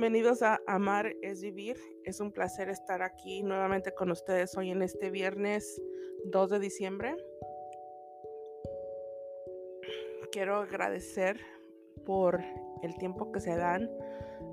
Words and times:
Bienvenidos 0.00 0.40
a 0.40 0.58
Amar 0.66 1.14
es 1.20 1.42
Vivir. 1.42 1.76
Es 2.06 2.20
un 2.20 2.32
placer 2.32 2.70
estar 2.70 3.02
aquí 3.02 3.42
nuevamente 3.42 3.92
con 3.92 4.10
ustedes 4.10 4.56
hoy 4.56 4.70
en 4.70 4.80
este 4.80 5.10
viernes 5.10 5.78
2 6.24 6.50
de 6.52 6.58
diciembre. 6.58 7.14
Quiero 10.32 10.56
agradecer 10.56 11.38
por 12.06 12.40
el 12.82 12.96
tiempo 12.96 13.30
que 13.30 13.40
se 13.40 13.54
dan 13.54 13.90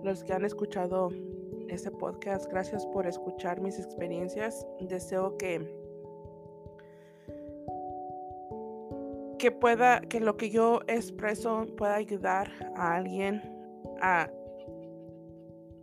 los 0.04 0.25
que 0.25 0.34
han 0.34 0.44
escuchado 0.44 1.12
este 1.70 1.92
podcast. 1.92 2.52
Gracias 2.52 2.86
por 2.88 3.07
escuchar 3.07 3.61
mis 3.61 3.79
experiencias. 3.79 4.68
Deseo 4.82 5.38
que 5.38 5.66
que 9.39 9.52
pueda 9.52 10.02
que 10.02 10.20
lo 10.20 10.36
que 10.36 10.50
yo 10.50 10.82
expreso 10.88 11.68
pueda 11.78 11.96
ayudar 11.96 12.52
a 12.75 12.98
alguien 12.98 13.42
a 14.02 14.29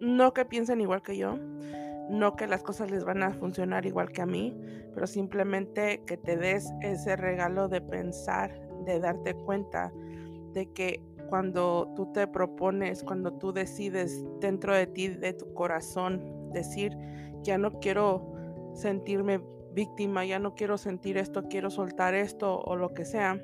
no 0.04 0.34
que 0.34 0.44
piensen 0.44 0.80
igual 0.80 1.02
que 1.02 1.16
yo, 1.16 1.38
no 2.10 2.36
que 2.36 2.46
las 2.46 2.62
cosas 2.62 2.90
les 2.90 3.04
van 3.04 3.22
a 3.22 3.32
funcionar 3.32 3.86
igual 3.86 4.10
que 4.10 4.22
a 4.22 4.26
mí, 4.26 4.54
pero 4.94 5.06
simplemente 5.06 6.02
que 6.06 6.16
te 6.16 6.36
des 6.36 6.70
ese 6.82 7.16
regalo 7.16 7.68
de 7.68 7.80
pensar, 7.80 8.52
de 8.84 9.00
darte 9.00 9.34
cuenta 9.34 9.92
de 10.52 10.70
que 10.72 11.02
cuando 11.28 11.92
tú 11.96 12.12
te 12.12 12.26
propones, 12.26 13.02
cuando 13.02 13.32
tú 13.32 13.52
decides 13.52 14.24
dentro 14.40 14.74
de 14.74 14.86
ti, 14.86 15.08
de 15.08 15.32
tu 15.32 15.52
corazón, 15.54 16.52
decir, 16.52 16.96
ya 17.42 17.58
no 17.58 17.80
quiero 17.80 18.32
sentirme 18.74 19.40
víctima, 19.72 20.24
ya 20.24 20.38
no 20.38 20.54
quiero 20.54 20.78
sentir 20.78 21.18
esto, 21.18 21.44
quiero 21.48 21.70
soltar 21.70 22.14
esto 22.14 22.60
o 22.60 22.76
lo 22.76 22.94
que 22.94 23.04
sea, 23.04 23.40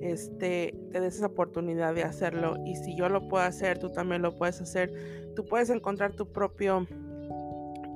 este, 0.00 0.74
te 0.92 1.00
des 1.00 1.16
esa 1.16 1.26
oportunidad 1.26 1.94
de 1.94 2.04
hacerlo. 2.04 2.56
Y 2.64 2.76
si 2.76 2.96
yo 2.96 3.08
lo 3.08 3.28
puedo 3.28 3.44
hacer, 3.44 3.78
tú 3.78 3.90
también 3.90 4.22
lo 4.22 4.36
puedes 4.36 4.60
hacer. 4.60 4.92
Tú 5.34 5.44
puedes 5.44 5.70
encontrar 5.70 6.12
tu 6.12 6.30
propio 6.32 6.86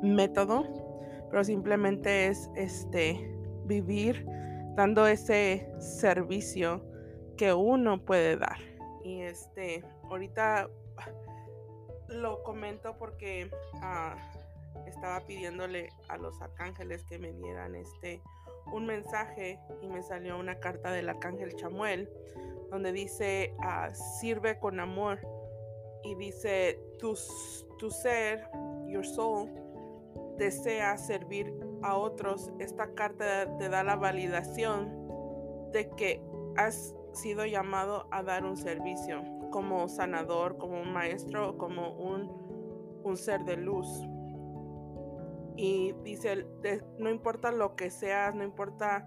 método, 0.03 0.65
pero 1.31 1.45
simplemente 1.45 2.29
es 2.29 2.51
este, 2.57 3.35
vivir 3.65 4.27
dando 4.77 5.07
ese 5.07 5.69
servicio 5.79 6.83
que 7.37 7.53
uno 7.53 8.05
puede 8.05 8.37
dar. 8.37 8.59
Y 9.05 9.23
este, 9.23 9.85
ahorita 10.05 10.69
lo 12.09 12.43
comento 12.43 12.97
porque 12.99 13.51
ah, 13.83 14.17
estaba 14.87 15.21
pidiéndole 15.27 15.91
a 16.09 16.17
los 16.17 16.41
arcángeles 16.41 17.05
que 17.05 17.19
me 17.19 17.33
dieran 17.33 17.75
este 17.75 18.23
un 18.73 18.87
mensaje 18.87 19.59
y 19.83 19.89
me 19.89 20.03
salió 20.03 20.39
una 20.39 20.59
carta 20.59 20.91
del 20.91 21.09
arcángel 21.09 21.55
Chamuel 21.57 22.09
donde 22.71 22.93
dice 22.93 23.55
ah, 23.61 23.91
sirve 23.95 24.59
con 24.59 24.81
amor 24.81 25.21
y 26.03 26.15
dice 26.15 26.81
tu, 26.99 27.15
tu 27.79 27.91
ser, 27.91 28.49
your 28.87 29.05
soul, 29.05 29.51
desea 30.37 30.97
servir 30.97 31.53
a 31.83 31.97
otros. 31.97 32.51
Esta 32.59 32.95
carta 32.95 33.57
te 33.59 33.69
da 33.69 33.83
la 33.85 33.97
validación 33.97 35.09
de 35.73 35.91
que 35.97 36.23
has 36.57 36.95
sido 37.13 37.45
llamado 37.47 38.07
a 38.11 38.23
dar 38.23 38.45
un 38.45 38.57
servicio 38.57 39.23
como 39.51 39.89
sanador, 39.89 40.57
como 40.59 40.81
un 40.81 40.93
maestro, 40.93 41.57
como 41.59 41.93
un, 41.93 43.01
un 43.03 43.17
ser 43.17 43.45
de 43.45 43.57
luz. 43.57 43.89
Y 45.57 45.93
dice, 46.05 46.47
no 46.99 47.11
importa 47.11 47.51
lo 47.51 47.75
que 47.75 47.91
seas, 47.91 48.35
no 48.35 48.45
importa 48.45 49.07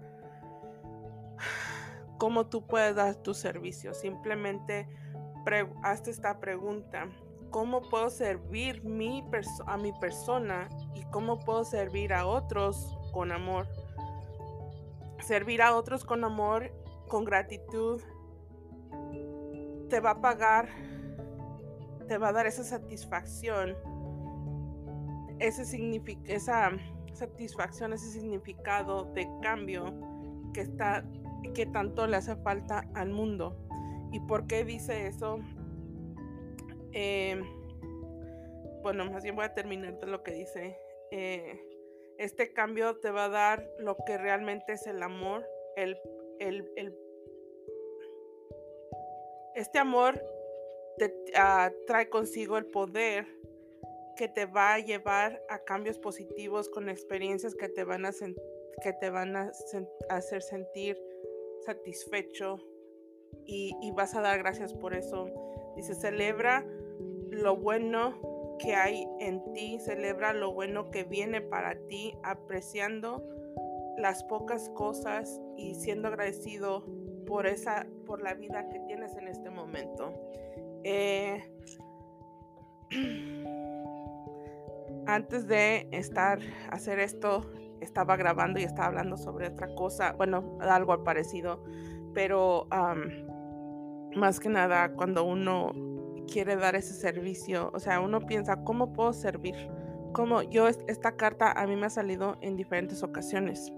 cómo 2.18 2.46
tú 2.46 2.66
puedes 2.66 2.94
dar 2.94 3.16
tu 3.16 3.32
servicio, 3.34 3.94
simplemente 3.94 4.88
hazte 5.82 6.10
esta 6.10 6.38
pregunta. 6.40 7.08
¿Cómo 7.50 7.82
puedo 7.82 8.08
servir 8.08 8.82
mi 8.82 9.22
a 9.66 9.76
mi 9.76 9.92
persona 9.92 10.68
y 10.94 11.04
cómo 11.10 11.38
puedo 11.38 11.64
servir 11.64 12.14
a 12.14 12.26
otros 12.26 12.96
con 13.12 13.30
amor? 13.30 13.68
Servir 15.20 15.62
a 15.62 15.76
otros 15.76 16.04
con 16.04 16.24
amor, 16.24 16.72
con 17.08 17.24
gratitud, 17.24 18.00
te 19.90 20.00
va 20.00 20.12
a 20.12 20.20
pagar, 20.20 20.68
te 22.08 22.16
va 22.16 22.28
a 22.28 22.32
dar 22.32 22.46
esa 22.46 22.64
satisfacción 22.64 23.76
ese 25.42 26.00
esa 26.24 26.70
satisfacción, 27.14 27.92
ese 27.92 28.10
significado 28.10 29.04
de 29.12 29.28
cambio 29.42 29.92
que 30.54 30.62
está 30.62 31.04
que 31.54 31.66
tanto 31.66 32.06
le 32.06 32.16
hace 32.16 32.36
falta 32.36 32.84
al 32.94 33.10
mundo. 33.10 33.56
¿Y 34.12 34.20
por 34.20 34.46
qué 34.46 34.64
dice 34.64 35.06
eso? 35.06 35.40
Em, 36.92 37.42
bueno, 38.82 39.10
más 39.10 39.22
bien 39.22 39.34
voy 39.34 39.46
a 39.46 39.54
terminar 39.54 39.98
de 39.98 40.06
lo 40.06 40.22
que 40.22 40.32
dice. 40.32 40.78
Eh, 41.10 41.58
este 42.18 42.52
cambio 42.52 42.98
te 42.98 43.10
va 43.10 43.24
a 43.24 43.28
dar 43.30 43.68
lo 43.78 43.96
que 44.06 44.18
realmente 44.18 44.74
es 44.74 44.86
el 44.86 45.02
amor, 45.02 45.46
el, 45.76 45.98
el, 46.38 46.94
este 49.54 49.78
amor 49.78 50.22
te, 50.98 51.14
ah, 51.34 51.72
trae 51.86 52.10
consigo 52.10 52.58
el 52.58 52.66
poder 52.66 53.26
que 54.16 54.28
te 54.28 54.44
va 54.44 54.74
a 54.74 54.78
llevar 54.78 55.42
a 55.48 55.58
cambios 55.60 55.98
positivos 55.98 56.68
con 56.68 56.90
experiencias 56.90 57.54
que 57.54 57.70
te 57.70 57.84
van 57.84 58.04
a, 58.04 58.12
que 58.82 58.92
te 58.92 59.08
van 59.08 59.36
a 59.36 59.50
hacer 60.10 60.42
sentir 60.42 61.02
satisfecho 61.64 62.58
y, 63.46 63.90
vas 63.92 64.14
a 64.14 64.20
dar 64.20 64.38
gracias 64.38 64.72
por 64.74 64.94
eso. 64.94 65.28
Dice, 65.76 65.94
celebra 65.94 66.64
lo 67.30 67.56
bueno 67.56 68.56
que 68.58 68.74
hay 68.74 69.06
en 69.20 69.52
ti, 69.52 69.78
celebra 69.80 70.32
lo 70.32 70.52
bueno 70.52 70.90
que 70.90 71.04
viene 71.04 71.40
para 71.40 71.74
ti, 71.88 72.14
apreciando 72.22 73.22
las 73.98 74.24
pocas 74.24 74.68
cosas 74.70 75.40
y 75.56 75.74
siendo 75.74 76.08
agradecido 76.08 76.86
por 77.26 77.46
esa, 77.46 77.86
por 78.06 78.22
la 78.22 78.34
vida 78.34 78.68
que 78.68 78.80
tienes 78.80 79.16
en 79.16 79.28
este 79.28 79.50
momento. 79.50 80.12
Eh, 80.84 81.42
antes 85.06 85.46
de 85.46 85.88
estar 85.92 86.38
hacer 86.70 86.98
esto, 86.98 87.50
estaba 87.80 88.16
grabando 88.16 88.60
y 88.60 88.64
estaba 88.64 88.86
hablando 88.86 89.16
sobre 89.16 89.48
otra 89.48 89.74
cosa, 89.74 90.12
bueno, 90.12 90.58
algo 90.60 91.02
parecido, 91.02 91.62
pero 92.14 92.66
más 94.14 94.40
que 94.40 94.48
nada 94.48 94.92
cuando 94.92 95.24
uno 95.24 95.72
quiere 96.30 96.56
dar 96.56 96.76
ese 96.76 96.94
servicio, 96.94 97.70
o 97.74 97.80
sea, 97.80 98.00
uno 98.00 98.20
piensa, 98.20 98.62
¿cómo 98.64 98.92
puedo 98.92 99.12
servir? 99.12 99.54
Como 100.12 100.42
yo, 100.42 100.68
esta 100.68 101.16
carta 101.16 101.52
a 101.52 101.66
mí 101.66 101.76
me 101.76 101.86
ha 101.86 101.90
salido 101.90 102.36
en 102.40 102.56
diferentes 102.56 103.02
ocasiones. 103.02 103.72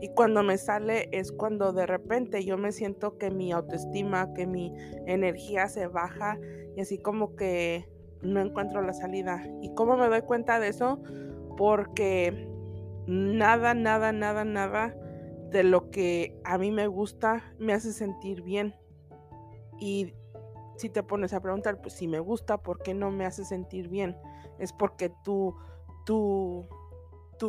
Y 0.00 0.08
cuando 0.14 0.42
me 0.42 0.58
sale 0.58 1.08
es 1.12 1.32
cuando 1.32 1.72
de 1.72 1.86
repente 1.86 2.44
yo 2.44 2.58
me 2.58 2.72
siento 2.72 3.18
que 3.18 3.30
mi 3.30 3.52
autoestima, 3.52 4.32
que 4.34 4.46
mi 4.46 4.74
energía 5.06 5.68
se 5.68 5.86
baja 5.86 6.38
y 6.76 6.80
así 6.80 6.98
como 6.98 7.36
que 7.36 7.88
no 8.22 8.40
encuentro 8.40 8.82
la 8.82 8.92
salida. 8.92 9.42
¿Y 9.60 9.72
cómo 9.74 9.96
me 9.96 10.08
doy 10.08 10.22
cuenta 10.22 10.60
de 10.60 10.68
eso? 10.68 11.00
Porque 11.56 12.48
nada, 13.06 13.74
nada, 13.74 14.12
nada, 14.12 14.44
nada 14.44 14.96
de 15.52 15.62
lo 15.62 15.90
que 15.90 16.40
a 16.44 16.58
mí 16.58 16.70
me 16.70 16.86
gusta 16.86 17.54
me 17.58 17.74
hace 17.74 17.92
sentir 17.92 18.42
bien. 18.42 18.74
Y 19.78 20.14
si 20.76 20.88
te 20.88 21.02
pones 21.02 21.34
a 21.34 21.40
preguntar, 21.40 21.80
pues 21.80 21.94
si 21.94 22.08
me 22.08 22.18
gusta, 22.18 22.62
¿por 22.62 22.82
qué 22.82 22.94
no 22.94 23.10
me 23.10 23.26
hace 23.26 23.44
sentir 23.44 23.88
bien? 23.88 24.16
Es 24.58 24.72
porque 24.72 25.12
tu, 25.22 25.54
tu, 26.06 26.66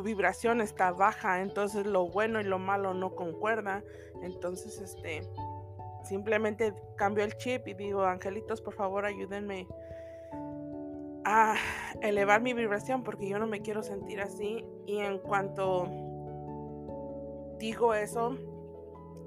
vibración 0.03 0.59
está 0.59 0.91
baja, 0.91 1.41
entonces 1.41 1.85
lo 1.85 2.07
bueno 2.07 2.41
y 2.41 2.43
lo 2.43 2.57
malo 2.57 2.93
no 2.93 3.15
concuerda. 3.15 3.83
Entonces, 4.23 4.81
este, 4.81 5.21
simplemente 6.03 6.73
cambio 6.97 7.23
el 7.23 7.37
chip 7.37 7.67
y 7.67 7.75
digo, 7.75 8.03
angelitos, 8.03 8.59
por 8.59 8.73
favor, 8.73 9.05
ayúdenme 9.05 9.67
a 11.25 11.55
elevar 12.01 12.41
mi 12.41 12.53
vibración 12.53 13.03
porque 13.03 13.29
yo 13.29 13.39
no 13.39 13.47
me 13.47 13.61
quiero 13.61 13.83
sentir 13.83 14.19
así 14.19 14.65
y 14.85 14.97
en 14.97 15.19
cuanto 15.19 15.87
digo 17.63 17.93
eso 17.93 18.37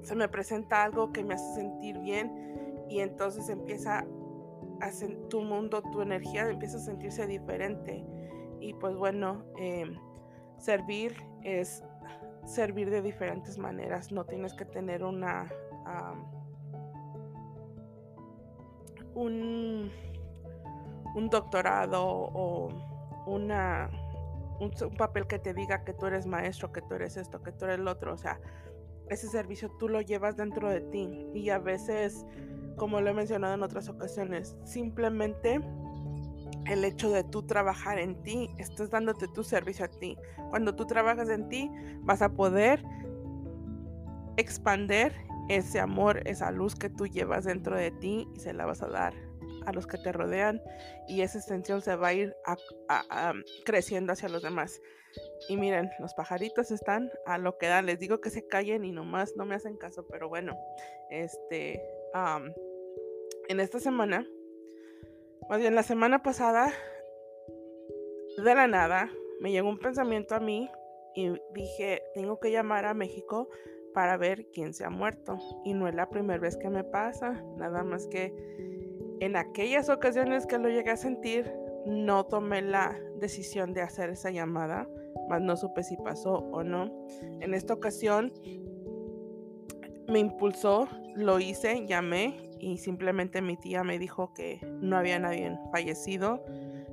se 0.03 0.15
me 0.15 0.29
presenta 0.29 0.83
algo 0.83 1.11
que 1.11 1.23
me 1.23 1.33
hace 1.33 1.55
sentir 1.55 1.97
bien 1.97 2.85
y 2.87 2.99
entonces 2.99 3.49
empieza 3.49 4.05
a 4.79 4.91
tu 5.27 5.41
mundo, 5.41 5.81
tu 5.91 6.01
energía 6.01 6.47
empieza 6.47 6.77
a 6.77 6.81
sentirse 6.81 7.25
diferente. 7.25 8.05
Y 8.59 8.75
pues 8.75 8.95
bueno, 8.95 9.43
em, 9.57 9.97
servir 10.59 11.15
es 11.43 11.83
servir 12.45 12.91
de 12.91 13.01
diferentes 13.01 13.57
maneras, 13.57 14.11
no 14.11 14.23
tienes 14.25 14.53
que 14.53 14.65
tener 14.65 15.03
una 15.03 15.51
un 19.15 19.91
un 21.15 21.29
doctorado 21.29 22.05
o 22.05 22.69
una, 23.25 23.89
un, 24.59 24.71
papel 24.97 25.27
que 25.27 25.39
te 25.39 25.53
diga 25.53 25.83
que 25.83 25.93
tú 25.93 26.05
eres 26.05 26.25
maestro, 26.25 26.71
que 26.71 26.81
tú 26.81 26.95
eres 26.95 27.17
esto, 27.17 27.41
que 27.41 27.51
tú 27.51 27.65
eres 27.65 27.79
lo 27.79 27.91
otro. 27.91 28.13
O 28.13 28.17
sea, 28.17 28.39
ese 29.09 29.27
servicio 29.27 29.69
tú 29.79 29.89
lo 29.89 30.01
llevas 30.01 30.35
dentro 30.37 30.69
de 30.69 30.81
ti 30.81 31.27
y 31.33 31.49
a 31.49 31.59
veces, 31.59 32.25
como 32.75 33.01
lo 33.01 33.09
he 33.09 33.13
mencionado 33.13 33.53
en 33.53 33.63
otras 33.63 33.89
ocasiones, 33.89 34.57
simplemente 34.63 35.61
el 36.65 36.83
hecho 36.83 37.09
de 37.09 37.23
tú 37.23 37.43
trabajar 37.43 37.97
en 37.99 38.21
ti, 38.23 38.49
estás 38.57 38.89
dándote 38.89 39.27
tu 39.29 39.43
servicio 39.43 39.85
a 39.85 39.87
ti. 39.87 40.17
Cuando 40.49 40.75
tú 40.75 40.85
trabajas 40.85 41.29
en 41.29 41.47
ti, 41.47 41.71
vas 42.01 42.21
a 42.21 42.29
poder 42.29 42.83
expander 44.35 45.13
ese 45.49 45.79
amor, 45.79 46.21
esa 46.27 46.51
luz 46.51 46.75
que 46.75 46.89
tú 46.89 47.07
llevas 47.07 47.45
dentro 47.45 47.75
de 47.75 47.91
ti 47.91 48.27
y 48.33 48.39
se 48.39 48.53
la 48.53 48.65
vas 48.65 48.81
a 48.81 48.87
dar 48.87 49.26
a 49.67 49.73
los 49.73 49.85
que 49.85 49.97
te 49.97 50.13
rodean 50.13 50.61
y 51.07 51.21
esa 51.21 51.37
extensión 51.37 51.81
se 51.81 51.95
va 51.97 52.07
a 52.07 52.13
ir 52.13 52.35
creciendo 53.65 54.13
hacia 54.13 54.29
los 54.29 54.41
demás. 54.41 54.81
Y 55.49 55.57
miren, 55.57 55.89
los 55.99 56.13
pajaritos 56.13 56.71
están 56.71 57.11
a 57.25 57.37
lo 57.37 57.57
que 57.57 57.67
dan. 57.67 57.85
Les 57.85 57.99
digo 57.99 58.21
que 58.21 58.29
se 58.29 58.47
callen 58.47 58.85
y 58.85 58.91
nomás 58.91 59.35
no 59.35 59.45
me 59.45 59.55
hacen 59.55 59.75
caso, 59.75 60.07
pero 60.09 60.29
bueno, 60.29 60.57
este, 61.09 61.83
en 63.49 63.59
esta 63.59 63.79
semana, 63.79 64.25
más 65.49 65.59
bien 65.59 65.75
la 65.75 65.83
semana 65.83 66.23
pasada, 66.23 66.71
de 68.37 68.55
la 68.55 68.67
nada, 68.67 69.11
me 69.41 69.51
llegó 69.51 69.67
un 69.67 69.79
pensamiento 69.79 70.33
a 70.35 70.39
mí 70.39 70.69
y 71.13 71.29
dije, 71.53 72.03
tengo 72.13 72.39
que 72.39 72.51
llamar 72.51 72.85
a 72.85 72.93
México 72.93 73.49
para 73.93 74.15
ver 74.15 74.45
quién 74.53 74.73
se 74.73 74.85
ha 74.85 74.89
muerto. 74.89 75.37
Y 75.65 75.73
no 75.73 75.89
es 75.89 75.95
la 75.95 76.09
primera 76.09 76.39
vez 76.39 76.55
que 76.55 76.69
me 76.69 76.85
pasa, 76.85 77.43
nada 77.57 77.83
más 77.83 78.07
que 78.07 78.31
en 79.19 79.35
aquellas 79.35 79.89
ocasiones 79.89 80.45
que 80.45 80.57
lo 80.57 80.69
llegué 80.69 80.91
a 80.91 80.97
sentir, 80.97 81.51
no 81.85 82.25
tomé 82.25 82.61
la 82.61 82.97
decisión 83.19 83.73
de 83.73 83.81
hacer 83.81 84.09
esa 84.09 84.29
llamada, 84.29 84.87
más 85.29 85.41
no 85.41 85.55
supe 85.55 85.83
si 85.83 85.97
pasó 85.97 86.39
o 86.51 86.63
no. 86.63 86.91
En 87.41 87.53
esta 87.53 87.73
ocasión 87.73 88.31
me 90.07 90.19
impulsó, 90.19 90.87
lo 91.15 91.39
hice, 91.39 91.85
llamé 91.85 92.49
y 92.59 92.77
simplemente 92.77 93.41
mi 93.41 93.57
tía 93.57 93.83
me 93.83 93.99
dijo 93.99 94.33
que 94.33 94.59
no 94.81 94.97
había 94.97 95.19
nadie 95.19 95.57
fallecido, 95.71 96.43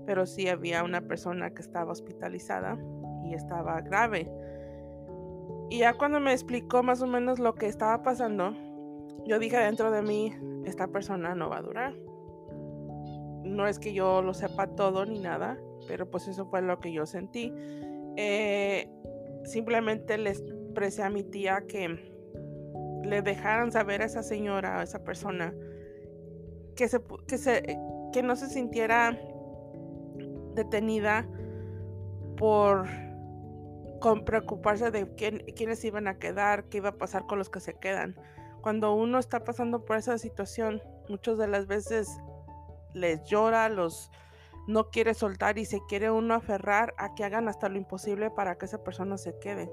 pero 0.07 0.27
sí 0.27 0.49
había 0.49 0.85
una 0.85 1.01
persona 1.03 1.51
que 1.55 1.63
estaba 1.63 1.93
hospitalizada 1.93 2.79
y 3.25 3.35
estaba 3.35 3.81
grave. 3.81 4.31
Y 5.71 5.79
ya 5.79 5.95
cuando 5.95 6.21
me 6.21 6.33
explicó 6.33 6.83
más 6.83 7.03
o 7.03 7.07
menos 7.07 7.39
lo 7.39 7.55
que 7.55 7.67
estaba 7.67 8.03
pasando, 8.03 8.55
yo 9.27 9.39
dije 9.39 9.57
dentro 9.57 9.91
de 9.91 10.03
mí, 10.03 10.33
esta 10.65 10.89
persona 10.89 11.35
no 11.35 11.49
va 11.49 11.59
a 11.59 11.63
durar. 11.63 11.95
No 13.45 13.67
es 13.69 13.79
que 13.79 13.93
yo 13.93 14.23
lo 14.23 14.35
sepa 14.35 14.67
todo 14.69 15.05
ni 15.05 15.21
nada, 15.21 15.59
pero 15.87 16.11
pues 16.11 16.29
eso 16.29 16.47
fue 16.47 16.63
lo 16.63 16.81
que 16.81 16.93
yo 16.93 17.07
sentí. 17.07 17.53
Eh, 18.17 18.89
simplemente 19.45 20.19
le 20.19 20.31
expresé 20.31 21.03
a 21.03 21.11
mi 21.11 21.23
tía 21.23 21.65
que 21.69 22.15
le 23.05 23.23
dejaran 23.23 23.71
saber 23.71 24.03
a 24.03 24.07
esa 24.07 24.23
señora, 24.23 24.81
a 24.81 24.83
esa 24.83 25.05
persona, 25.05 25.55
que, 26.75 26.89
se, 26.89 27.01
que, 27.29 27.39
se, 27.39 27.79
que 28.13 28.23
no 28.23 28.35
se 28.37 28.49
sintiera 28.49 29.19
detenida 30.55 31.27
por 32.37 32.87
preocuparse 34.25 34.91
de 34.91 35.09
quién, 35.15 35.45
quiénes 35.57 35.85
iban 35.85 36.09
a 36.09 36.19
quedar, 36.19 36.65
qué 36.65 36.79
iba 36.79 36.91
a 36.91 36.99
pasar 36.99 37.27
con 37.27 37.39
los 37.39 37.49
que 37.49 37.61
se 37.61 37.75
quedan. 37.75 38.17
Cuando 38.61 38.95
uno 38.95 39.19
está 39.19 39.45
pasando 39.45 39.85
por 39.85 39.97
esa 39.97 40.19
situación, 40.19 40.83
muchas 41.09 41.39
de 41.39 41.49
las 41.49 41.67
veces 41.67 42.09
les 42.95 43.23
llora, 43.25 43.69
los 43.69 44.11
no 44.67 44.89
quiere 44.89 45.13
soltar 45.13 45.59
y 45.59 45.67
se 45.67 45.81
quiere 45.89 46.11
uno 46.11 46.35
aferrar 46.35 46.95
a 46.97 47.15
que 47.15 47.25
hagan 47.25 47.49
hasta 47.49 47.69
lo 47.69 47.77
imposible 47.77 48.31
para 48.31 48.57
que 48.57 48.65
esa 48.65 48.83
persona 48.83 49.19
se 49.19 49.39
quede. 49.39 49.71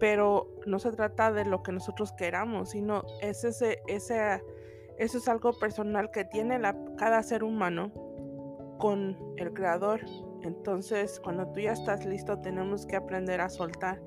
Pero 0.00 0.48
no 0.66 0.78
se 0.78 0.90
trata 0.92 1.30
de 1.30 1.44
lo 1.44 1.62
que 1.62 1.72
nosotros 1.72 2.12
queramos, 2.12 2.70
sino 2.70 3.04
es 3.20 3.44
ese, 3.44 3.82
ese, 3.86 4.42
eso 4.98 5.18
es 5.18 5.28
algo 5.28 5.52
personal 5.58 6.10
que 6.10 6.24
tiene 6.24 6.60
cada 6.96 7.22
ser 7.22 7.44
humano 7.44 7.92
con 8.78 9.16
el 9.36 9.52
creador 9.52 10.00
entonces, 10.42 11.20
cuando 11.20 11.46
tú 11.48 11.60
ya 11.60 11.72
estás 11.72 12.04
listo, 12.06 12.38
tenemos 12.38 12.86
que 12.86 12.96
aprender 12.96 13.40
a 13.40 13.48
soltar. 13.48 14.00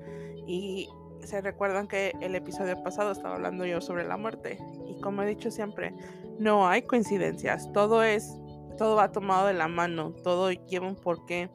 Y 0.46 0.88
se 1.20 1.40
recuerdan 1.40 1.86
que 1.86 2.12
el 2.20 2.34
episodio 2.34 2.82
pasado 2.82 3.12
estaba 3.12 3.36
hablando 3.36 3.64
yo 3.64 3.80
sobre 3.80 4.04
la 4.04 4.16
muerte. 4.16 4.58
Y 4.86 5.00
como 5.00 5.22
he 5.22 5.26
dicho 5.26 5.50
siempre, 5.50 5.94
no 6.38 6.68
hay 6.68 6.82
coincidencias. 6.82 7.70
Todo 7.72 8.02
es, 8.02 8.36
todo 8.78 8.96
va 8.96 9.12
tomado 9.12 9.46
de 9.46 9.54
la 9.54 9.68
mano. 9.68 10.12
Todo 10.22 10.50
lleva 10.50 10.86
un 10.86 10.96
porqué. 10.96 11.50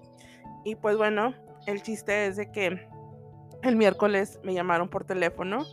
Y 0.63 0.75
pues 0.75 0.97
bueno, 0.97 1.33
el 1.65 1.81
chiste 1.81 2.27
es 2.27 2.35
de 2.35 2.51
que 2.51 2.87
el 3.63 3.75
miércoles 3.75 4.39
me 4.43 4.53
llamaron 4.53 4.89
por 4.89 5.05
teléfono 5.05 5.65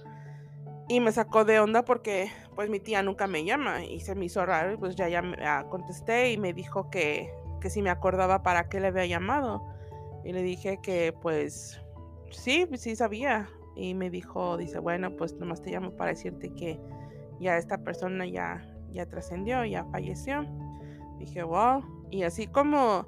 y 0.88 1.00
me 1.00 1.12
sacó 1.12 1.44
de 1.44 1.60
onda 1.60 1.84
porque 1.84 2.30
pues 2.54 2.70
mi 2.70 2.80
tía 2.80 3.02
nunca 3.02 3.26
me 3.26 3.44
llama 3.44 3.84
y 3.84 4.00
se 4.00 4.14
me 4.14 4.26
hizo 4.26 4.44
raro 4.46 4.72
y 4.72 4.76
pues 4.76 4.94
ya, 4.96 5.08
ya 5.08 5.22
ah, 5.42 5.66
contesté 5.68 6.32
y 6.32 6.38
me 6.38 6.52
dijo 6.52 6.90
que 6.90 7.30
que 7.60 7.70
si 7.70 7.82
me 7.82 7.90
acordaba 7.90 8.42
para 8.42 8.68
qué 8.68 8.80
le 8.80 8.88
había 8.88 9.06
llamado. 9.06 9.62
Y 10.24 10.32
le 10.32 10.42
dije 10.42 10.78
que 10.82 11.12
pues 11.20 11.80
sí, 12.30 12.66
sí 12.74 12.96
sabía. 12.96 13.48
Y 13.74 13.94
me 13.94 14.10
dijo, 14.10 14.56
dice, 14.56 14.78
bueno, 14.78 15.14
pues 15.16 15.34
nomás 15.34 15.62
te 15.62 15.70
llamo 15.70 15.92
para 15.92 16.10
decirte 16.10 16.54
que 16.54 16.80
ya 17.40 17.58
esta 17.58 17.78
persona 17.78 18.26
ya, 18.26 18.66
ya 18.96 19.06
trascendió, 19.06 19.64
ya 19.64 19.84
falleció. 19.84 20.44
Dije, 21.18 21.42
wow. 21.42 21.84
Y 22.10 22.24
así 22.24 22.46
como 22.46 23.06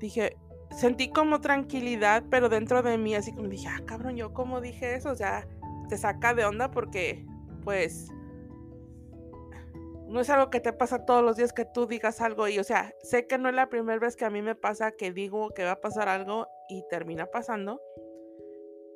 dije, 0.00 0.36
sentí 0.70 1.08
como 1.10 1.40
tranquilidad, 1.40 2.24
pero 2.30 2.48
dentro 2.48 2.82
de 2.82 2.98
mí 2.98 3.14
así 3.14 3.32
como 3.32 3.48
dije, 3.48 3.68
ah, 3.68 3.80
cabrón, 3.86 4.16
yo 4.16 4.32
como 4.32 4.60
dije 4.60 4.94
eso, 4.94 5.10
o 5.10 5.14
sea, 5.14 5.46
te 5.88 5.96
saca 5.96 6.34
de 6.34 6.44
onda 6.44 6.70
porque 6.70 7.24
pues 7.62 8.10
no 10.06 10.20
es 10.20 10.30
algo 10.30 10.50
que 10.50 10.60
te 10.60 10.72
pasa 10.72 11.04
todos 11.04 11.24
los 11.24 11.36
días 11.36 11.52
que 11.52 11.64
tú 11.64 11.86
digas 11.86 12.20
algo 12.20 12.46
y, 12.48 12.58
o 12.58 12.64
sea, 12.64 12.94
sé 13.02 13.26
que 13.26 13.38
no 13.38 13.48
es 13.48 13.54
la 13.54 13.68
primera 13.68 13.98
vez 13.98 14.16
que 14.16 14.24
a 14.24 14.30
mí 14.30 14.40
me 14.42 14.54
pasa 14.54 14.92
que 14.92 15.12
digo 15.12 15.50
que 15.50 15.64
va 15.64 15.72
a 15.72 15.80
pasar 15.80 16.08
algo 16.08 16.46
y 16.68 16.84
termina 16.88 17.26
pasando, 17.26 17.80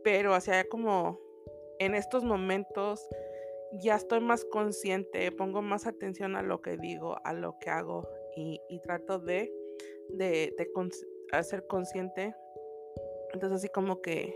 pero 0.04 0.34
o 0.34 0.40
sea, 0.40 0.64
como 0.68 1.18
en 1.78 1.94
estos 1.94 2.24
momentos 2.24 3.08
ya 3.72 3.96
estoy 3.96 4.20
más 4.20 4.44
consciente, 4.44 5.30
pongo 5.32 5.62
más 5.62 5.86
atención 5.86 6.36
a 6.36 6.42
lo 6.42 6.60
que 6.60 6.76
digo, 6.76 7.16
a 7.24 7.32
lo 7.32 7.58
que 7.58 7.70
hago 7.70 8.08
y, 8.36 8.80
trato 8.80 9.18
de, 9.18 9.52
de, 10.08 10.54
ser 11.42 11.66
consciente. 11.66 12.34
Entonces 13.32 13.58
así 13.58 13.68
como 13.68 14.00
que, 14.00 14.34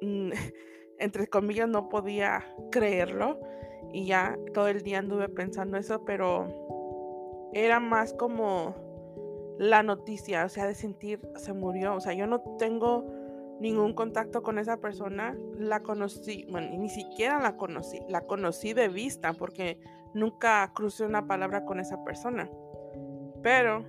mm, 0.00 0.30
entre 0.98 1.26
comillas, 1.26 1.68
no 1.68 1.88
podía 1.88 2.54
creerlo 2.70 3.40
y 3.92 4.06
ya 4.06 4.38
todo 4.54 4.68
el 4.68 4.82
día 4.82 4.98
anduve 4.98 5.28
pensando 5.28 5.76
eso, 5.76 6.04
pero 6.04 7.50
era 7.52 7.80
más 7.80 8.14
como 8.14 8.74
la 9.58 9.82
noticia, 9.82 10.44
o 10.44 10.48
sea, 10.48 10.66
de 10.66 10.74
sentir 10.74 11.20
se 11.36 11.52
murió, 11.52 11.94
o 11.94 12.00
sea, 12.00 12.14
yo 12.14 12.26
no 12.26 12.40
tengo 12.58 13.04
ningún 13.60 13.94
contacto 13.94 14.42
con 14.42 14.58
esa 14.58 14.78
persona, 14.78 15.36
la 15.56 15.80
conocí, 15.80 16.46
bueno, 16.50 16.78
ni 16.78 16.88
siquiera 16.88 17.40
la 17.40 17.56
conocí, 17.56 18.00
la 18.08 18.22
conocí 18.22 18.72
de 18.72 18.88
vista 18.88 19.32
porque 19.34 19.78
nunca 20.14 20.72
crucé 20.74 21.04
una 21.04 21.26
palabra 21.26 21.64
con 21.64 21.78
esa 21.78 22.02
persona, 22.04 22.50
pero 23.42 23.84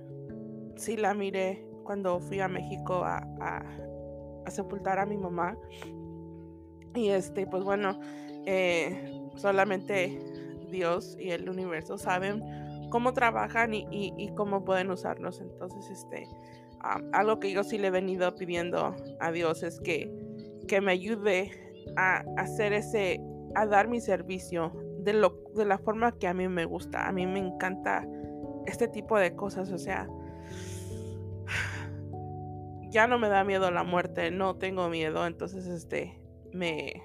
sí 0.76 0.96
la 0.96 1.14
miré 1.14 1.66
cuando 1.84 2.20
fui 2.20 2.40
a 2.40 2.48
México 2.48 3.02
a, 3.04 3.18
a 4.44 4.50
sepultar 4.50 4.98
a 4.98 5.06
mi 5.06 5.16
mamá 5.16 5.56
y 6.94 7.08
este, 7.08 7.46
pues 7.46 7.64
bueno, 7.64 7.98
eh, 8.46 9.20
solamente 9.36 10.18
Dios 10.70 11.16
y 11.18 11.30
el 11.30 11.48
universo 11.48 11.96
saben 11.98 12.42
cómo 12.90 13.14
trabajan 13.14 13.72
y, 13.72 14.32
cómo 14.36 14.64
pueden 14.64 14.90
usarnos. 14.90 15.40
Entonces, 15.40 15.88
este, 15.90 16.28
algo 17.12 17.38
que 17.38 17.52
yo 17.52 17.64
sí 17.64 17.78
le 17.78 17.88
he 17.88 17.90
venido 17.90 18.34
pidiendo 18.34 18.94
a 19.20 19.32
Dios 19.32 19.62
es 19.62 19.80
que, 19.80 20.10
que 20.68 20.80
me 20.80 20.92
ayude 20.92 21.50
a 21.96 22.24
hacer 22.36 22.72
ese, 22.72 23.20
a 23.54 23.66
dar 23.66 23.88
mi 23.88 24.00
servicio 24.00 24.72
de, 24.98 25.12
lo, 25.12 25.42
de 25.54 25.64
la 25.64 25.78
forma 25.78 26.12
que 26.18 26.28
a 26.28 26.34
mí 26.34 26.48
me 26.48 26.64
gusta. 26.64 27.06
A 27.06 27.12
mí 27.12 27.26
me 27.26 27.38
encanta 27.38 28.06
este 28.66 28.88
tipo 28.88 29.18
de 29.18 29.34
cosas, 29.34 29.70
o 29.72 29.78
sea, 29.78 30.08
ya 32.90 33.06
no 33.06 33.18
me 33.18 33.28
da 33.28 33.44
miedo 33.44 33.70
la 33.70 33.84
muerte, 33.84 34.30
no 34.30 34.56
tengo 34.56 34.88
miedo, 34.88 35.26
entonces, 35.26 35.66
este, 35.66 36.20
me, 36.52 37.02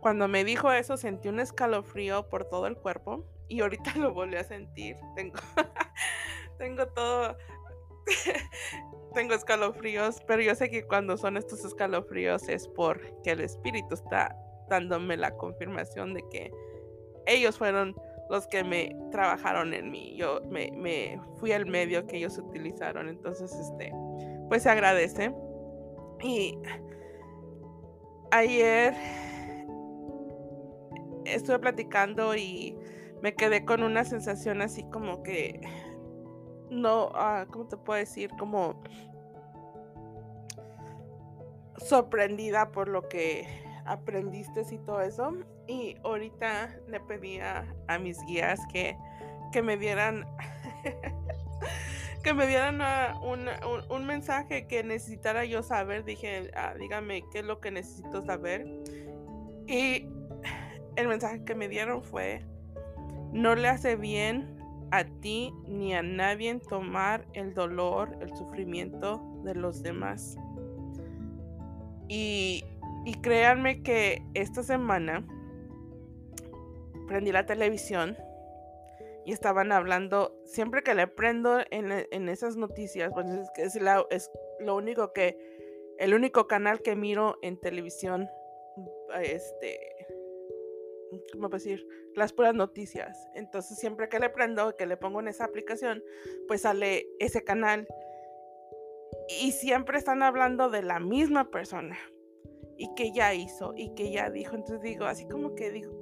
cuando 0.00 0.26
me 0.26 0.42
dijo 0.42 0.72
eso 0.72 0.96
sentí 0.96 1.28
un 1.28 1.38
escalofrío 1.38 2.28
por 2.28 2.46
todo 2.46 2.66
el 2.66 2.76
cuerpo 2.76 3.24
y 3.48 3.60
ahorita 3.60 3.92
lo 3.98 4.12
volví 4.12 4.36
a 4.36 4.44
sentir. 4.44 4.96
Tengo, 5.14 5.38
tengo 6.58 6.86
todo, 6.88 7.36
tengo 9.14 9.34
escalofríos, 9.34 10.22
pero 10.26 10.42
yo 10.42 10.54
sé 10.54 10.70
que 10.70 10.84
cuando 10.84 11.16
son 11.16 11.36
estos 11.36 11.64
escalofríos 11.64 12.48
es 12.48 12.68
porque 12.68 13.30
el 13.30 13.40
espíritu 13.40 13.94
está 13.94 14.36
dándome 14.68 15.16
la 15.16 15.30
confirmación 15.36 16.14
de 16.14 16.22
que 16.30 16.50
ellos 17.26 17.58
fueron 17.58 17.94
los 18.30 18.46
que 18.46 18.64
me 18.64 18.96
trabajaron 19.10 19.74
en 19.74 19.90
mí. 19.90 20.16
Yo 20.16 20.40
me, 20.48 21.20
fui 21.36 21.52
al 21.52 21.66
medio 21.66 22.06
que 22.06 22.16
ellos 22.16 22.38
utilizaron. 22.38 23.08
Entonces, 23.08 23.52
este, 23.52 23.92
pues 24.48 24.62
se 24.62 24.70
agradece. 24.70 25.34
Y 26.22 26.58
ayer 28.30 28.94
estuve 31.26 31.58
platicando 31.58 32.34
y 32.34 32.76
me 33.20 33.34
quedé 33.34 33.64
con 33.64 33.82
una 33.82 34.04
sensación 34.04 34.62
así 34.62 34.84
como 34.84 35.22
que 35.22 35.60
no, 36.72 37.08
uh, 37.08 37.46
¿cómo 37.50 37.66
te 37.66 37.76
puedo 37.76 37.98
decir? 37.98 38.30
Como 38.38 38.80
sorprendida 41.76 42.72
por 42.72 42.88
lo 42.88 43.08
que 43.08 43.46
aprendiste 43.84 44.62
y 44.70 44.78
todo 44.78 45.02
eso. 45.02 45.32
Y 45.66 45.96
ahorita 46.02 46.74
le 46.88 47.00
pedía 47.00 47.72
a 47.88 47.98
mis 47.98 48.18
guías 48.26 48.58
que, 48.72 48.96
que 49.52 49.62
me 49.62 49.76
dieran 49.76 50.26
que 52.24 52.34
me 52.34 52.46
dieran 52.46 52.80
un, 53.22 53.48
un, 53.90 54.06
mensaje 54.06 54.66
que 54.66 54.82
necesitara 54.82 55.44
yo 55.44 55.62
saber. 55.62 56.04
Dije, 56.04 56.50
ah, 56.56 56.74
dígame 56.78 57.24
qué 57.32 57.40
es 57.40 57.44
lo 57.44 57.60
que 57.60 57.70
necesito 57.70 58.24
saber. 58.24 58.66
Y 59.66 60.08
el 60.96 61.08
mensaje 61.08 61.44
que 61.44 61.54
me 61.54 61.68
dieron 61.68 62.02
fue, 62.02 62.44
no 63.32 63.54
le 63.54 63.68
hace 63.68 63.96
bien 63.96 64.61
a 64.92 65.04
ti 65.04 65.54
ni 65.66 65.94
a 65.94 66.02
nadie 66.02 66.54
tomar 66.68 67.26
el 67.32 67.54
dolor, 67.54 68.14
el 68.20 68.28
sufrimiento 68.36 69.22
de 69.42 69.54
los 69.54 69.82
demás. 69.82 70.36
Y, 72.08 72.62
y 73.06 73.14
créanme 73.22 73.82
que 73.82 74.22
esta 74.34 74.62
semana 74.62 75.26
prendí 77.08 77.32
la 77.32 77.46
televisión 77.46 78.18
y 79.24 79.32
estaban 79.32 79.72
hablando, 79.72 80.38
siempre 80.44 80.82
que 80.82 80.94
le 80.94 81.06
prendo 81.06 81.60
en, 81.70 81.90
e, 81.90 82.06
esas 82.30 82.56
noticias, 82.56 83.10
pues 83.14 83.26
es, 83.56 83.76
es, 83.76 83.82
es 84.10 84.30
lo 84.60 84.76
único 84.76 85.14
que, 85.14 85.38
el 85.98 86.12
único 86.12 86.46
canal 86.46 86.82
que 86.82 86.96
miro 86.96 87.38
en 87.40 87.58
televisión, 87.58 88.28
este, 89.22 90.06
¿cómo 91.32 91.48
decir? 91.48 91.86
Las 92.14 92.32
puras 92.32 92.54
noticias. 92.54 93.28
Entonces 93.34 93.78
siempre 93.78 94.08
que 94.08 94.18
le 94.18 94.30
prendo, 94.30 94.76
que 94.76 94.86
le 94.86 94.96
pongo 94.96 95.20
en 95.20 95.28
esa 95.28 95.44
aplicación, 95.44 96.02
pues 96.48 96.62
sale 96.62 97.06
ese 97.18 97.44
canal. 97.44 97.86
Y 99.40 99.52
siempre 99.52 99.98
están 99.98 100.22
hablando 100.22 100.70
de 100.70 100.82
la 100.82 101.00
misma 101.00 101.50
persona. 101.50 101.96
Y 102.76 102.94
que 102.94 103.12
ya 103.12 103.34
hizo, 103.34 103.74
y 103.76 103.94
que 103.94 104.10
ya 104.10 104.30
dijo. 104.30 104.56
Entonces 104.56 104.82
digo, 104.82 105.04
así 105.04 105.26
como 105.28 105.54
que 105.54 105.70
digo, 105.70 105.92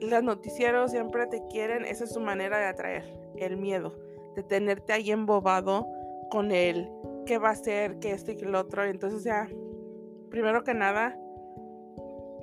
los 0.00 0.22
noticieros 0.22 0.90
siempre 0.90 1.26
te 1.26 1.42
quieren, 1.48 1.84
esa 1.84 2.04
es 2.04 2.12
su 2.12 2.20
manera 2.20 2.58
de 2.58 2.66
atraer, 2.66 3.04
el 3.36 3.56
miedo, 3.56 3.96
de 4.34 4.42
tenerte 4.42 4.92
ahí 4.92 5.10
embobado 5.10 5.86
con 6.30 6.50
el 6.50 6.90
qué 7.26 7.38
va 7.38 7.50
a 7.50 7.56
ser, 7.56 7.98
qué 7.98 8.12
esto 8.12 8.32
y 8.32 8.36
qué 8.36 8.46
lo 8.46 8.60
otro. 8.60 8.84
Entonces 8.84 9.24
ya, 9.24 9.48
primero 10.30 10.64
que 10.64 10.74
nada, 10.74 11.18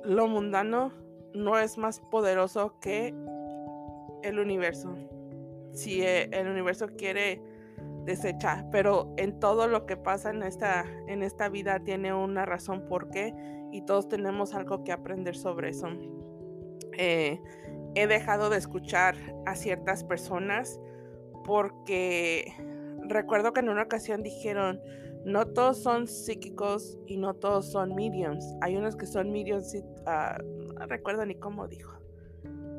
lo 0.04 0.26
mundano 0.26 0.92
no 1.34 1.58
es 1.58 1.78
más 1.78 2.00
poderoso 2.00 2.78
que 2.80 3.14
el 4.22 4.38
universo. 4.38 4.94
Si 5.72 6.02
e, 6.02 6.24
el 6.24 6.48
universo 6.48 6.88
quiere 6.96 7.42
desechar, 8.04 8.68
pero 8.70 9.12
en 9.16 9.38
todo 9.38 9.68
lo 9.68 9.86
que 9.86 9.96
pasa 9.96 10.30
en 10.30 10.42
esta, 10.42 10.84
en 11.06 11.22
esta 11.22 11.48
vida 11.48 11.80
tiene 11.80 12.12
una 12.12 12.44
razón 12.44 12.86
por 12.88 13.10
qué 13.10 13.34
y 13.70 13.82
todos 13.82 14.08
tenemos 14.08 14.54
algo 14.54 14.84
que 14.84 14.92
aprender 14.92 15.36
sobre 15.36 15.70
eso. 15.70 15.88
Eh, 16.98 17.40
he 17.94 18.06
dejado 18.06 18.50
de 18.50 18.58
escuchar 18.58 19.14
a 19.46 19.54
ciertas 19.54 20.04
personas 20.04 20.80
porque 21.44 22.52
recuerdo 23.08 23.52
que 23.52 23.60
en 23.60 23.68
una 23.68 23.82
ocasión 23.82 24.22
dijeron, 24.22 24.80
no 25.24 25.46
todos 25.46 25.82
son 25.82 26.06
psíquicos 26.08 26.98
y 27.06 27.16
no 27.16 27.34
todos 27.34 27.70
son 27.70 27.94
mediums. 27.94 28.44
Hay 28.60 28.76
unos 28.76 28.96
que 28.96 29.06
son 29.06 29.30
mediums, 29.30 29.74
uh, 29.74 30.61
no 30.82 30.88
recuerdo 30.88 31.24
ni 31.24 31.36
cómo 31.36 31.68
dijo. 31.68 31.96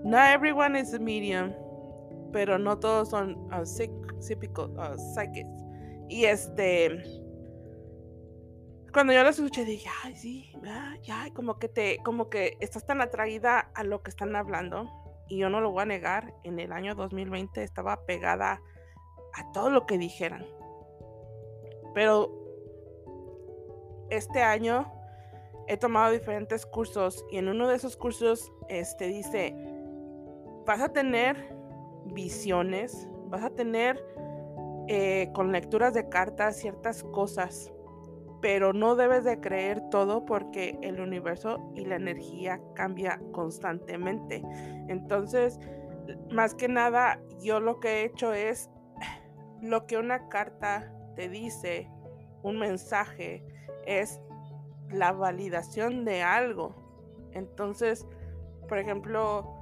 Not 0.03 0.35
everyone 0.35 0.77
is 0.77 0.93
a 0.93 0.99
medium, 0.99 1.53
pero 2.33 2.59
no 2.59 2.77
todos 2.77 3.09
son 3.09 3.35
uh, 3.53 3.65
psychics. 3.65 4.33
Y 6.09 6.25
este, 6.25 7.01
cuando 8.91 9.13
yo 9.13 9.23
lo 9.23 9.29
escuché 9.29 9.63
dije, 9.63 9.89
ay, 10.03 10.15
sí, 10.15 10.51
ya, 11.01 11.27
como 11.33 11.57
que 11.59 11.69
te, 11.69 11.97
como 12.03 12.29
que 12.29 12.57
estás 12.59 12.85
tan 12.85 12.99
atraída 12.99 13.71
a 13.73 13.85
lo 13.85 14.03
que 14.03 14.09
están 14.09 14.35
hablando. 14.35 14.89
Y 15.29 15.37
yo 15.37 15.49
no 15.49 15.61
lo 15.61 15.71
voy 15.71 15.83
a 15.83 15.85
negar, 15.85 16.33
en 16.43 16.59
el 16.59 16.73
año 16.73 16.95
2020 16.95 17.63
estaba 17.63 18.05
pegada 18.05 18.61
a 19.33 19.51
todo 19.53 19.69
lo 19.69 19.85
que 19.85 19.97
dijeran. 19.97 20.45
Pero 21.93 22.29
este 24.09 24.41
año 24.41 24.91
he 25.67 25.77
tomado 25.77 26.11
diferentes 26.11 26.65
cursos 26.65 27.25
y 27.31 27.37
en 27.37 27.47
uno 27.47 27.67
de 27.67 27.75
esos 27.75 27.95
cursos 27.97 28.51
este, 28.69 29.07
dice, 29.07 29.55
vas 30.65 30.81
a 30.81 30.89
tener 30.89 31.55
visiones, 32.05 33.07
vas 33.27 33.43
a 33.43 33.49
tener 33.49 34.03
eh, 34.87 35.29
con 35.33 35.51
lecturas 35.51 35.93
de 35.93 36.09
cartas 36.09 36.57
ciertas 36.57 37.03
cosas, 37.03 37.71
pero 38.41 38.73
no 38.73 38.95
debes 38.95 39.23
de 39.23 39.39
creer 39.39 39.81
todo 39.89 40.25
porque 40.25 40.77
el 40.81 40.99
universo 40.99 41.71
y 41.75 41.85
la 41.85 41.95
energía 41.95 42.59
cambia 42.75 43.21
constantemente. 43.31 44.43
Entonces, 44.89 45.59
más 46.29 46.53
que 46.53 46.67
nada, 46.67 47.21
yo 47.41 47.61
lo 47.61 47.79
que 47.79 48.01
he 48.01 48.05
hecho 48.05 48.33
es 48.33 48.69
lo 49.61 49.85
que 49.85 49.97
una 49.97 50.27
carta 50.27 50.93
te 51.15 51.29
dice 51.29 51.89
un 52.41 52.59
mensaje 52.59 53.45
es 53.85 54.19
la 54.93 55.11
validación 55.11 56.05
de 56.05 56.23
algo. 56.23 56.73
Entonces, 57.31 58.05
por 58.67 58.77
ejemplo, 58.77 59.55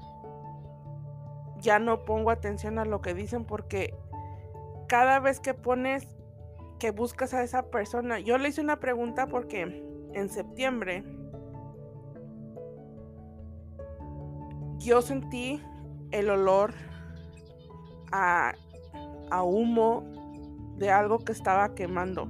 ya 1.60 1.80
no 1.80 2.06
pongo 2.06 2.32
atención 2.32 2.80
a 2.80 2.86
lo 2.86 3.02
que 3.02 3.14
dicen 3.14 3.46
porque 3.46 3.94
cada 4.88 5.20
vez 5.20 5.40
que 5.40 5.54
pones 5.54 6.08
que 6.80 6.92
buscas 6.92 7.34
a 7.34 7.44
esa 7.44 7.70
persona, 7.70 8.20
yo 8.20 8.38
le 8.38 8.50
hice 8.50 8.62
una 8.62 8.80
pregunta 8.80 9.28
porque 9.28 9.62
en 10.14 10.30
septiembre 10.30 11.04
yo 14.80 15.02
sentí 15.02 15.62
el 16.10 16.30
olor 16.30 16.74
a, 18.12 18.54
a 19.30 19.44
humo 19.44 20.04
de 20.78 20.90
algo 20.90 21.20
que 21.20 21.32
estaba 21.32 21.76
quemando. 21.76 22.28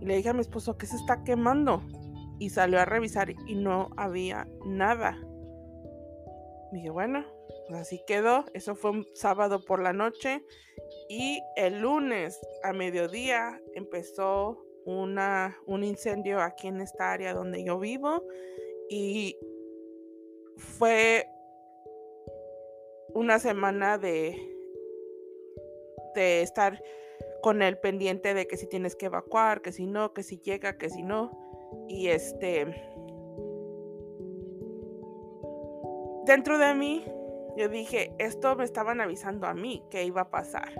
Y 0.00 0.04
le 0.04 0.16
dije 0.16 0.30
a 0.30 0.34
mi 0.34 0.40
esposo, 0.40 0.76
¿qué 0.76 0.86
se 0.86 0.96
está 0.96 1.22
quemando? 1.22 1.82
Y 2.38 2.50
salió 2.50 2.80
a 2.80 2.84
revisar 2.84 3.30
y 3.30 3.54
no 3.54 3.90
había 3.96 4.46
nada. 4.64 5.18
dije, 6.72 6.90
bueno, 6.90 7.24
pues 7.68 7.80
así 7.80 8.02
quedó. 8.06 8.44
Eso 8.54 8.74
fue 8.74 8.90
un 8.90 9.06
sábado 9.14 9.64
por 9.64 9.80
la 9.82 9.92
noche. 9.92 10.44
Y 11.08 11.40
el 11.56 11.80
lunes 11.80 12.40
a 12.62 12.72
mediodía 12.72 13.60
empezó 13.74 14.62
una, 14.84 15.56
un 15.66 15.82
incendio 15.82 16.40
aquí 16.40 16.68
en 16.68 16.80
esta 16.80 17.12
área 17.12 17.34
donde 17.34 17.64
yo 17.64 17.78
vivo. 17.78 18.22
Y 18.88 19.36
fue 20.56 21.26
una 23.14 23.38
semana 23.38 23.98
de, 23.98 24.36
de 26.14 26.42
estar 26.42 26.82
con 27.42 27.62
el 27.62 27.78
pendiente 27.78 28.34
de 28.34 28.46
que 28.46 28.56
si 28.56 28.66
tienes 28.66 28.96
que 28.96 29.06
evacuar, 29.06 29.62
que 29.62 29.72
si 29.72 29.86
no, 29.86 30.12
que 30.12 30.22
si 30.22 30.38
llega, 30.38 30.78
que 30.78 30.90
si 30.90 31.02
no. 31.02 31.30
Y 31.88 32.08
este... 32.08 32.66
Dentro 36.26 36.58
de 36.58 36.74
mí, 36.74 37.04
yo 37.56 37.68
dije, 37.68 38.12
esto 38.18 38.56
me 38.56 38.64
estaban 38.64 39.00
avisando 39.00 39.46
a 39.46 39.54
mí 39.54 39.84
que 39.90 40.04
iba 40.04 40.22
a 40.22 40.30
pasar. 40.30 40.70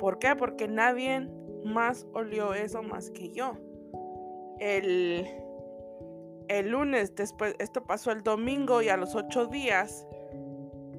¿Por 0.00 0.18
qué? 0.18 0.34
Porque 0.36 0.66
nadie 0.66 1.28
más 1.64 2.06
olió 2.12 2.54
eso 2.54 2.82
más 2.82 3.10
que 3.10 3.30
yo. 3.30 3.52
El, 4.58 5.26
el 6.48 6.68
lunes, 6.68 7.14
después, 7.14 7.54
esto 7.60 7.84
pasó 7.84 8.10
el 8.10 8.22
domingo 8.22 8.82
y 8.82 8.88
a 8.88 8.96
los 8.96 9.14
ocho 9.14 9.46
días, 9.46 10.06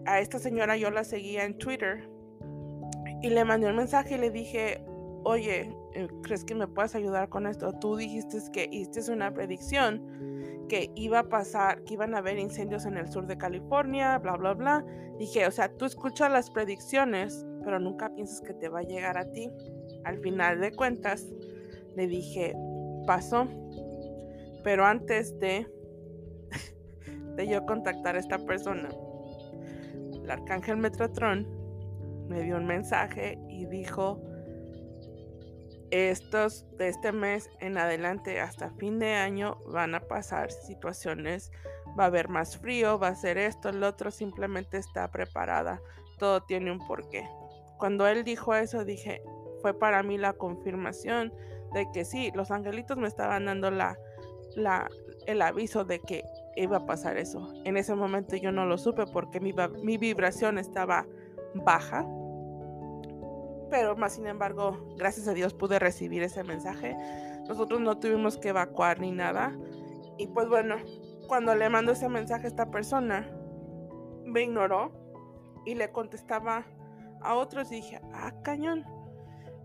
a 0.05 0.19
esta 0.19 0.39
señora 0.39 0.77
yo 0.77 0.89
la 0.89 1.03
seguía 1.03 1.43
en 1.43 1.57
Twitter 1.57 2.09
y 3.21 3.29
le 3.29 3.45
mandé 3.45 3.67
un 3.67 3.75
mensaje 3.75 4.15
y 4.15 4.17
le 4.17 4.31
dije, 4.31 4.83
oye, 5.23 5.75
¿crees 6.23 6.43
que 6.43 6.55
me 6.55 6.67
puedes 6.67 6.95
ayudar 6.95 7.29
con 7.29 7.47
esto? 7.47 7.73
Tú 7.79 7.95
dijiste 7.95 8.37
que 8.51 8.67
hiciste 8.71 9.11
una 9.11 9.33
predicción 9.33 10.21
que 10.69 10.89
iba 10.95 11.19
a 11.19 11.29
pasar, 11.29 11.83
que 11.83 11.95
iban 11.95 12.15
a 12.15 12.19
haber 12.19 12.39
incendios 12.39 12.85
en 12.85 12.97
el 12.97 13.11
sur 13.11 13.27
de 13.27 13.37
California, 13.37 14.17
bla, 14.19 14.37
bla, 14.37 14.53
bla. 14.53 14.85
Dije, 15.17 15.45
o 15.45 15.51
sea, 15.51 15.69
tú 15.75 15.85
escuchas 15.85 16.31
las 16.31 16.49
predicciones, 16.49 17.45
pero 17.63 17.79
nunca 17.79 18.13
piensas 18.13 18.41
que 18.41 18.53
te 18.53 18.69
va 18.69 18.79
a 18.79 18.83
llegar 18.83 19.17
a 19.17 19.29
ti. 19.31 19.49
Al 20.05 20.19
final 20.19 20.61
de 20.61 20.71
cuentas, 20.71 21.27
le 21.95 22.07
dije, 22.07 22.55
pasó. 23.05 23.47
Pero 24.63 24.85
antes 24.85 25.37
de, 25.39 25.67
de 27.35 27.47
yo 27.47 27.65
contactar 27.65 28.15
a 28.15 28.19
esta 28.19 28.37
persona, 28.45 28.89
el 30.23 30.29
arcángel 30.29 30.77
Metrotron 30.77 31.47
me 32.29 32.43
dio 32.43 32.55
un 32.55 32.65
mensaje 32.65 33.37
y 33.49 33.65
dijo, 33.65 34.21
estos 35.91 36.65
de 36.77 36.87
este 36.87 37.11
mes 37.11 37.49
en 37.59 37.77
adelante 37.77 38.39
hasta 38.39 38.71
fin 38.71 38.97
de 38.97 39.13
año 39.13 39.57
van 39.67 39.93
a 39.93 39.99
pasar 39.99 40.51
situaciones, 40.51 41.51
va 41.99 42.05
a 42.05 42.07
haber 42.07 42.29
más 42.29 42.57
frío, 42.57 42.97
va 42.97 43.09
a 43.09 43.15
ser 43.15 43.37
esto, 43.37 43.69
el 43.69 43.83
otro, 43.83 44.09
simplemente 44.09 44.77
está 44.77 45.11
preparada, 45.11 45.81
todo 46.17 46.41
tiene 46.41 46.71
un 46.71 46.79
porqué. 46.87 47.27
cuando 47.77 48.07
él 48.07 48.23
dijo 48.23 48.53
eso, 48.55 48.85
dije, 48.85 49.21
fue 49.61 49.77
para 49.77 50.03
mí 50.03 50.17
la 50.17 50.33
confirmación 50.33 51.33
de 51.73 51.87
que 51.93 52.05
sí, 52.05 52.31
los 52.35 52.51
angelitos 52.51 52.97
me 52.97 53.07
estaban 53.07 53.45
dando 53.45 53.71
la, 53.71 53.97
la, 54.55 54.89
el 55.25 55.41
aviso 55.41 55.83
de 55.83 55.99
que 55.99 56.23
iba 56.55 56.77
a 56.77 56.85
pasar 56.85 57.17
eso. 57.17 57.51
En 57.65 57.77
ese 57.77 57.95
momento 57.95 58.35
yo 58.35 58.51
no 58.51 58.65
lo 58.65 58.77
supe 58.77 59.05
porque 59.07 59.39
mi, 59.39 59.53
mi 59.83 59.97
vibración 59.97 60.57
estaba 60.57 61.05
baja. 61.55 62.05
Pero 63.71 63.95
más 63.95 64.13
sin 64.15 64.27
embargo, 64.27 64.93
gracias 64.97 65.29
a 65.29 65.33
Dios 65.33 65.53
pude 65.53 65.79
recibir 65.79 66.21
ese 66.21 66.43
mensaje. 66.43 66.95
Nosotros 67.47 67.79
no 67.79 67.97
tuvimos 67.97 68.37
que 68.37 68.49
evacuar 68.49 68.99
ni 68.99 69.11
nada. 69.11 69.57
Y 70.17 70.27
pues 70.27 70.49
bueno, 70.49 70.75
cuando 71.27 71.55
le 71.55 71.69
mando 71.69 71.93
ese 71.93 72.09
mensaje 72.09 72.43
a 72.45 72.49
esta 72.49 72.69
persona, 72.69 73.31
me 74.25 74.43
ignoró 74.43 74.91
y 75.65 75.75
le 75.75 75.89
contestaba 75.89 76.65
a 77.21 77.35
otros 77.35 77.71
y 77.71 77.75
dije, 77.75 78.01
ah, 78.13 78.33
cañón. 78.43 78.85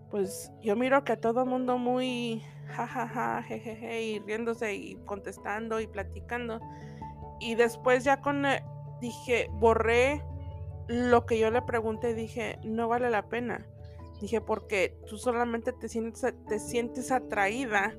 Pues 0.09 0.53
yo 0.61 0.77
miro 0.77 1.03
que 1.03 1.11
a 1.11 1.19
todo 1.19 1.45
mundo 1.45 1.77
muy 1.77 2.41
jajaja, 2.67 3.43
jejeje, 3.43 4.01
y 4.03 4.19
riéndose 4.19 4.73
y 4.73 4.95
contestando 5.03 5.81
y 5.81 5.87
platicando. 5.87 6.61
Y 7.41 7.55
después 7.55 8.05
ya 8.05 8.21
con, 8.21 8.45
eh, 8.45 8.63
dije, 9.01 9.49
borré 9.51 10.23
lo 10.87 11.25
que 11.25 11.37
yo 11.37 11.51
le 11.51 11.61
pregunté, 11.61 12.13
dije, 12.13 12.57
no 12.63 12.87
vale 12.87 13.09
la 13.09 13.27
pena. 13.27 13.67
Dije, 14.21 14.41
porque 14.41 14.97
tú 15.07 15.17
solamente 15.17 15.73
te 15.73 15.89
sientes, 15.89 16.33
te 16.47 16.59
sientes 16.59 17.11
atraída 17.11 17.93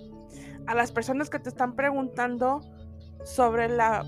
a 0.66 0.74
las 0.74 0.92
personas 0.92 1.30
que 1.30 1.38
te 1.38 1.48
están 1.48 1.74
preguntando 1.74 2.60
sobre 3.24 3.68
la... 3.68 4.04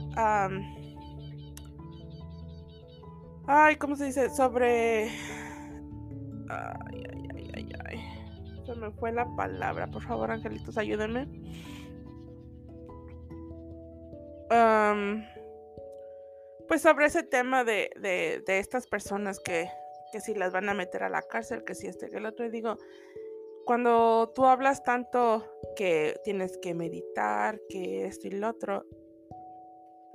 ay, 3.46 3.76
¿cómo 3.76 3.96
se 3.96 4.06
dice? 4.06 4.30
Sobre... 4.30 5.08
Ay, 6.48 7.04
ay, 7.12 7.28
ay, 7.34 7.50
ay, 7.54 7.72
ay. 7.86 8.64
Se 8.66 8.74
me 8.74 8.90
fue 8.90 9.12
la 9.12 9.26
palabra. 9.36 9.86
Por 9.86 10.02
favor, 10.02 10.30
angelitos, 10.30 10.76
ayúdenme. 10.78 11.28
pues 16.70 16.82
sobre 16.82 17.06
ese 17.06 17.22
tema 17.22 17.64
de, 17.64 17.90
de, 17.96 18.42
de 18.46 18.58
estas 18.58 18.86
personas 18.86 19.40
que, 19.40 19.68
que, 20.10 20.20
si 20.20 20.34
las 20.34 20.52
van 20.52 20.68
a 20.68 20.74
meter 20.74 21.02
a 21.02 21.08
la 21.08 21.22
cárcel, 21.22 21.64
que 21.64 21.74
si 21.74 21.86
este, 21.86 22.08
que 22.08 22.18
el 22.18 22.26
otro, 22.26 22.46
y 22.46 22.50
digo, 22.50 22.76
cuando 23.64 24.32
tú 24.34 24.46
hablas 24.46 24.82
tanto 24.82 25.44
que 25.76 26.18
tienes 26.24 26.58
que 26.58 26.74
meditar, 26.74 27.60
que 27.68 28.06
esto 28.06 28.28
y 28.28 28.32
lo 28.32 28.48
otro, 28.48 28.84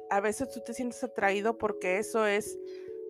a 0.09 0.19
veces 0.19 0.49
tú 0.49 0.61
te 0.61 0.73
sientes 0.73 1.03
atraído 1.03 1.57
porque 1.57 1.97
eso 1.97 2.25
es 2.25 2.59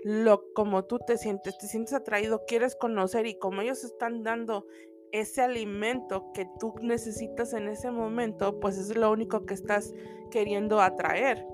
lo 0.03 0.53
como 0.53 0.85
tú 0.85 0.99
te 0.99 1.17
sientes, 1.17 1.57
te 1.57 1.67
sientes 1.67 1.93
atraído, 1.93 2.45
quieres 2.45 2.75
conocer 2.75 3.25
y 3.25 3.39
como 3.39 3.61
ellos 3.61 3.83
están 3.83 4.21
dando 4.23 4.67
ese 5.11 5.41
alimento 5.41 6.31
que 6.33 6.47
tú 6.59 6.75
necesitas 6.81 7.53
en 7.53 7.67
ese 7.67 7.89
momento, 7.89 8.59
pues 8.59 8.77
es 8.77 8.95
lo 8.95 9.11
único 9.11 9.45
que 9.45 9.53
estás 9.53 9.93
queriendo 10.29 10.81
atraer. 10.81 11.45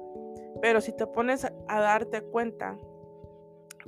Pero 0.61 0.81
si 0.81 0.91
te 0.91 1.07
pones 1.07 1.45
a 1.45 1.79
darte 1.79 2.21
cuenta, 2.23 2.77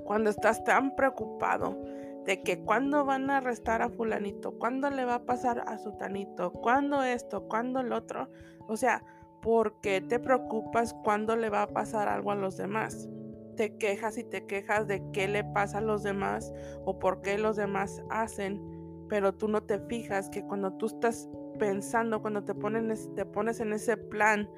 cuando 0.04 0.30
estás 0.30 0.64
tan 0.64 0.96
preocupado 0.96 1.78
de 2.26 2.42
que 2.42 2.60
cuándo 2.60 3.04
van 3.06 3.30
a 3.30 3.38
arrestar 3.38 3.82
a 3.82 3.90
fulanito, 3.90 4.58
cuándo 4.58 4.90
le 4.90 5.06
va 5.06 5.16
a 5.16 5.26
pasar 5.26 5.64
a 5.68 5.78
sutanito, 5.78 6.52
cuándo 6.54 7.04
esto, 7.04 7.48
cuándo 7.48 7.82
el 7.82 7.92
otro, 7.92 8.30
o 8.68 8.78
sea, 8.78 9.04
¿por 9.42 9.80
qué 9.82 10.02
te 10.02 10.20
preocupas 10.20 10.94
cuándo 11.04 11.36
le 11.36 11.50
va 11.50 11.64
a 11.64 11.68
pasar 11.68 12.08
algo 12.08 12.32
a 12.32 12.36
los 12.36 12.58
demás? 12.58 13.10
Te 13.58 13.78
quejas 13.78 14.18
y 14.18 14.24
te 14.24 14.46
quejas 14.46 14.88
de 14.88 15.04
qué 15.12 15.28
le 15.28 15.44
pasa 15.44 15.80
a 15.80 15.82
los 15.82 16.02
demás 16.02 16.52
o 16.86 16.98
por 16.98 17.22
qué 17.22 17.38
los 17.38 17.58
demás 17.58 18.02
hacen, 18.10 18.62
pero 19.10 19.34
tú 19.34 19.48
no 19.48 19.62
te 19.62 19.80
fijas 19.80 20.30
que 20.30 20.44
cuando 20.44 20.74
tú 20.74 20.88
estás 20.88 21.30
pensando, 21.60 22.22
cuando 22.22 22.44
te, 22.44 22.54
te 22.54 23.26
pones 23.26 23.60
en 23.60 23.74
ese 23.74 23.98
plan 23.98 24.50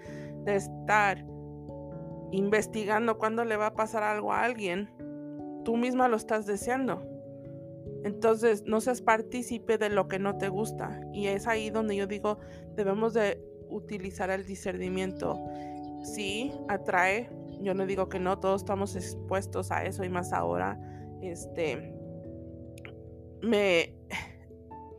de 0.46 0.56
estar 0.56 1.26
investigando 2.32 3.18
cuándo 3.18 3.44
le 3.44 3.58
va 3.58 3.68
a 3.68 3.74
pasar 3.74 4.04
algo 4.04 4.32
a 4.32 4.44
alguien, 4.44 4.90
tú 5.66 5.76
misma 5.76 6.08
lo 6.08 6.16
estás 6.16 6.46
deseando. 6.46 7.04
Entonces, 8.06 8.64
no 8.66 8.80
seas 8.80 9.02
partícipe 9.02 9.78
de 9.78 9.90
lo 9.90 10.08
que 10.08 10.20
no 10.20 10.38
te 10.38 10.48
gusta. 10.48 11.02
Y 11.12 11.28
es 11.28 11.48
ahí 11.48 11.72
donde 11.72 11.96
yo 11.96 12.08
digo, 12.08 12.40
debemos 12.76 13.14
de 13.14 13.44
utilizar 13.68 14.30
el 14.30 14.46
discernimiento. 14.46 15.44
Sí, 16.04 16.54
atrae. 16.70 17.30
Yo 17.62 17.74
no 17.74 17.86
digo 17.86 18.08
que 18.08 18.20
no, 18.20 18.40
todos 18.40 18.62
estamos 18.62 18.96
expuestos 18.96 19.72
a 19.72 19.84
eso 19.84 20.04
y 20.04 20.10
más 20.10 20.34
ahora. 20.34 20.80
Este, 21.22 21.96
me, 23.42 23.96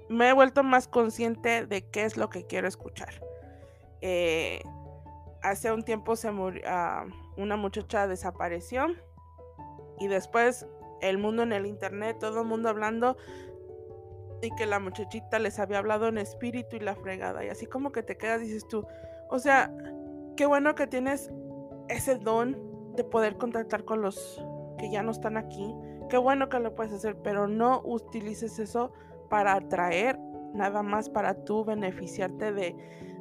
me 0.09 0.29
he 0.29 0.33
vuelto 0.33 0.65
más 0.65 0.89
consciente 0.89 1.65
de 1.65 1.89
qué 1.89 2.05
es 2.05 2.17
lo 2.17 2.29
que 2.29 2.45
quiero 2.45 2.67
escuchar. 2.67 3.23
Eh, 4.01 4.63
hace 5.43 5.71
un 5.71 5.85
tiempo 5.85 6.17
se 6.17 6.33
murió, 6.33 6.63
ah, 6.67 7.07
una 7.37 7.57
muchacha 7.57 8.09
desapareció 8.09 8.89
y 9.99 10.09
después 10.09 10.67
el 11.01 11.19
mundo 11.19 11.43
en 11.43 11.53
el 11.53 11.67
internet, 11.67 12.19
todo 12.19 12.41
el 12.41 12.47
mundo 12.47 12.69
hablando 12.69 13.17
y 14.43 14.51
que 14.55 14.67
la 14.67 14.79
muchachita 14.79 15.39
les 15.39 15.59
había 15.59 15.79
hablado 15.79 16.09
en 16.09 16.19
espíritu 16.19 16.77
y 16.77 16.81
la 16.81 16.95
fregada. 16.95 17.45
Y 17.45 17.49
así 17.49 17.67
como 17.67 17.93
que 17.93 18.03
te 18.03 18.17
quedas, 18.17 18.41
dices 18.41 18.67
tú, 18.69 18.87
o 19.29 19.39
sea, 19.39 19.73
qué 20.37 20.47
bueno 20.47 20.75
que 20.75 20.87
tienes 20.87 21.31
ese 21.89 22.17
don 22.17 22.95
de 22.95 23.05
poder 23.05 23.37
contactar 23.37 23.85
con 23.85 24.03
los 24.03 24.43
que 24.79 24.91
ya 24.91 25.03
no 25.03 25.11
están 25.11 25.37
aquí. 25.37 25.75
Qué 26.09 26.19
bueno 26.19 26.49
que 26.49 26.61
lo 26.61 26.75
puedes 26.75 26.93
hacer, 26.93 27.17
pero 27.23 27.49
no 27.49 27.83
utilices 27.85 28.59
eso 28.59 28.93
para 29.29 29.55
atraer 29.55 30.19
nada 30.55 30.83
más 30.83 31.11
para 31.11 31.45
tú 31.45 31.65
beneficiarte 31.65 32.53
de, 32.53 32.77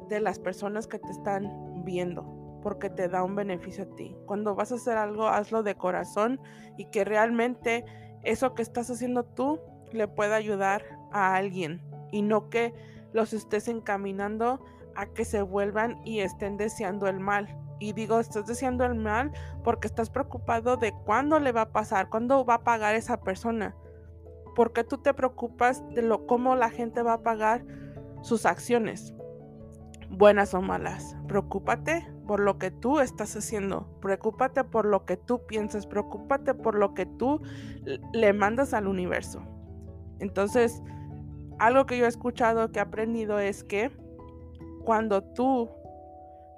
de 0.08 0.20
las 0.20 0.38
personas 0.38 0.86
que 0.86 0.98
te 0.98 1.10
están 1.10 1.84
viendo 1.84 2.35
porque 2.66 2.90
te 2.90 3.08
da 3.08 3.22
un 3.22 3.36
beneficio 3.36 3.84
a 3.84 3.94
ti. 3.94 4.16
Cuando 4.26 4.56
vas 4.56 4.72
a 4.72 4.74
hacer 4.74 4.98
algo, 4.98 5.28
hazlo 5.28 5.62
de 5.62 5.76
corazón 5.76 6.40
y 6.76 6.86
que 6.86 7.04
realmente 7.04 7.84
eso 8.24 8.54
que 8.54 8.62
estás 8.62 8.90
haciendo 8.90 9.22
tú 9.22 9.60
le 9.92 10.08
pueda 10.08 10.34
ayudar 10.34 10.82
a 11.12 11.36
alguien 11.36 11.80
y 12.10 12.22
no 12.22 12.50
que 12.50 12.74
los 13.12 13.32
estés 13.32 13.68
encaminando 13.68 14.64
a 14.96 15.06
que 15.06 15.24
se 15.24 15.42
vuelvan 15.42 16.00
y 16.04 16.18
estén 16.18 16.56
deseando 16.56 17.06
el 17.06 17.20
mal. 17.20 17.56
Y 17.78 17.92
digo, 17.92 18.18
estás 18.18 18.46
deseando 18.46 18.84
el 18.84 18.96
mal 18.96 19.30
porque 19.62 19.86
estás 19.86 20.10
preocupado 20.10 20.76
de 20.76 20.92
cuándo 21.04 21.38
le 21.38 21.52
va 21.52 21.60
a 21.60 21.72
pasar, 21.72 22.08
cuándo 22.08 22.44
va 22.44 22.54
a 22.54 22.64
pagar 22.64 22.96
esa 22.96 23.20
persona. 23.20 23.76
Porque 24.56 24.82
tú 24.82 24.98
te 24.98 25.14
preocupas 25.14 25.88
de 25.90 26.02
lo 26.02 26.26
cómo 26.26 26.56
la 26.56 26.70
gente 26.70 27.00
va 27.02 27.12
a 27.12 27.22
pagar 27.22 27.64
sus 28.22 28.44
acciones, 28.44 29.14
buenas 30.16 30.54
o 30.54 30.62
malas. 30.62 31.16
Preocúpate 31.28 32.06
por 32.26 32.40
lo 32.40 32.58
que 32.58 32.70
tú 32.70 33.00
estás 33.00 33.36
haciendo, 33.36 33.86
preocúpate 34.00 34.64
por 34.64 34.86
lo 34.86 35.04
que 35.04 35.16
tú 35.16 35.46
piensas, 35.46 35.86
preocúpate 35.86 36.54
por 36.54 36.74
lo 36.74 36.94
que 36.94 37.06
tú 37.06 37.40
le 38.12 38.32
mandas 38.32 38.74
al 38.74 38.88
universo. 38.88 39.42
Entonces, 40.18 40.82
algo 41.58 41.86
que 41.86 41.98
yo 41.98 42.06
he 42.06 42.08
escuchado, 42.08 42.72
que 42.72 42.78
he 42.78 42.82
aprendido 42.82 43.38
es 43.38 43.62
que 43.62 43.90
cuando 44.84 45.22
tú, 45.22 45.68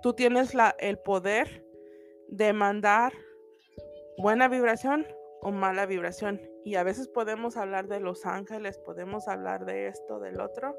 tú 0.02 0.12
tienes 0.14 0.54
el 0.78 0.98
poder 0.98 1.64
de 2.28 2.52
mandar 2.52 3.12
buena 4.18 4.48
vibración 4.48 5.06
o 5.42 5.50
mala 5.50 5.86
vibración. 5.86 6.40
Y 6.64 6.76
a 6.76 6.82
veces 6.82 7.08
podemos 7.08 7.56
hablar 7.56 7.88
de 7.88 8.00
los 8.00 8.26
ángeles, 8.26 8.78
podemos 8.78 9.28
hablar 9.28 9.64
de 9.64 9.88
esto, 9.88 10.20
del 10.20 10.40
otro, 10.40 10.76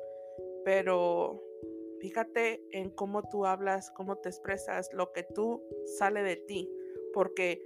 pero 0.63 1.41
Fíjate 1.99 2.63
en 2.71 2.89
cómo 2.91 3.23
tú 3.23 3.45
hablas, 3.45 3.91
cómo 3.91 4.15
te 4.17 4.29
expresas, 4.29 4.89
lo 4.93 5.11
que 5.11 5.23
tú 5.23 5.61
sale 5.97 6.23
de 6.23 6.37
ti, 6.37 6.69
porque 7.13 7.61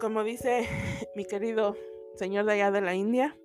como 0.00 0.24
dice 0.24 0.66
mi 1.14 1.24
querido 1.24 1.76
señor 2.16 2.44
de 2.44 2.52
allá 2.54 2.70
de 2.70 2.80
la 2.80 2.94
India, 2.94 3.36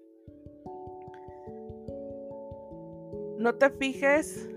no 3.37 3.55
te 3.55 3.69
fijes 3.71 4.49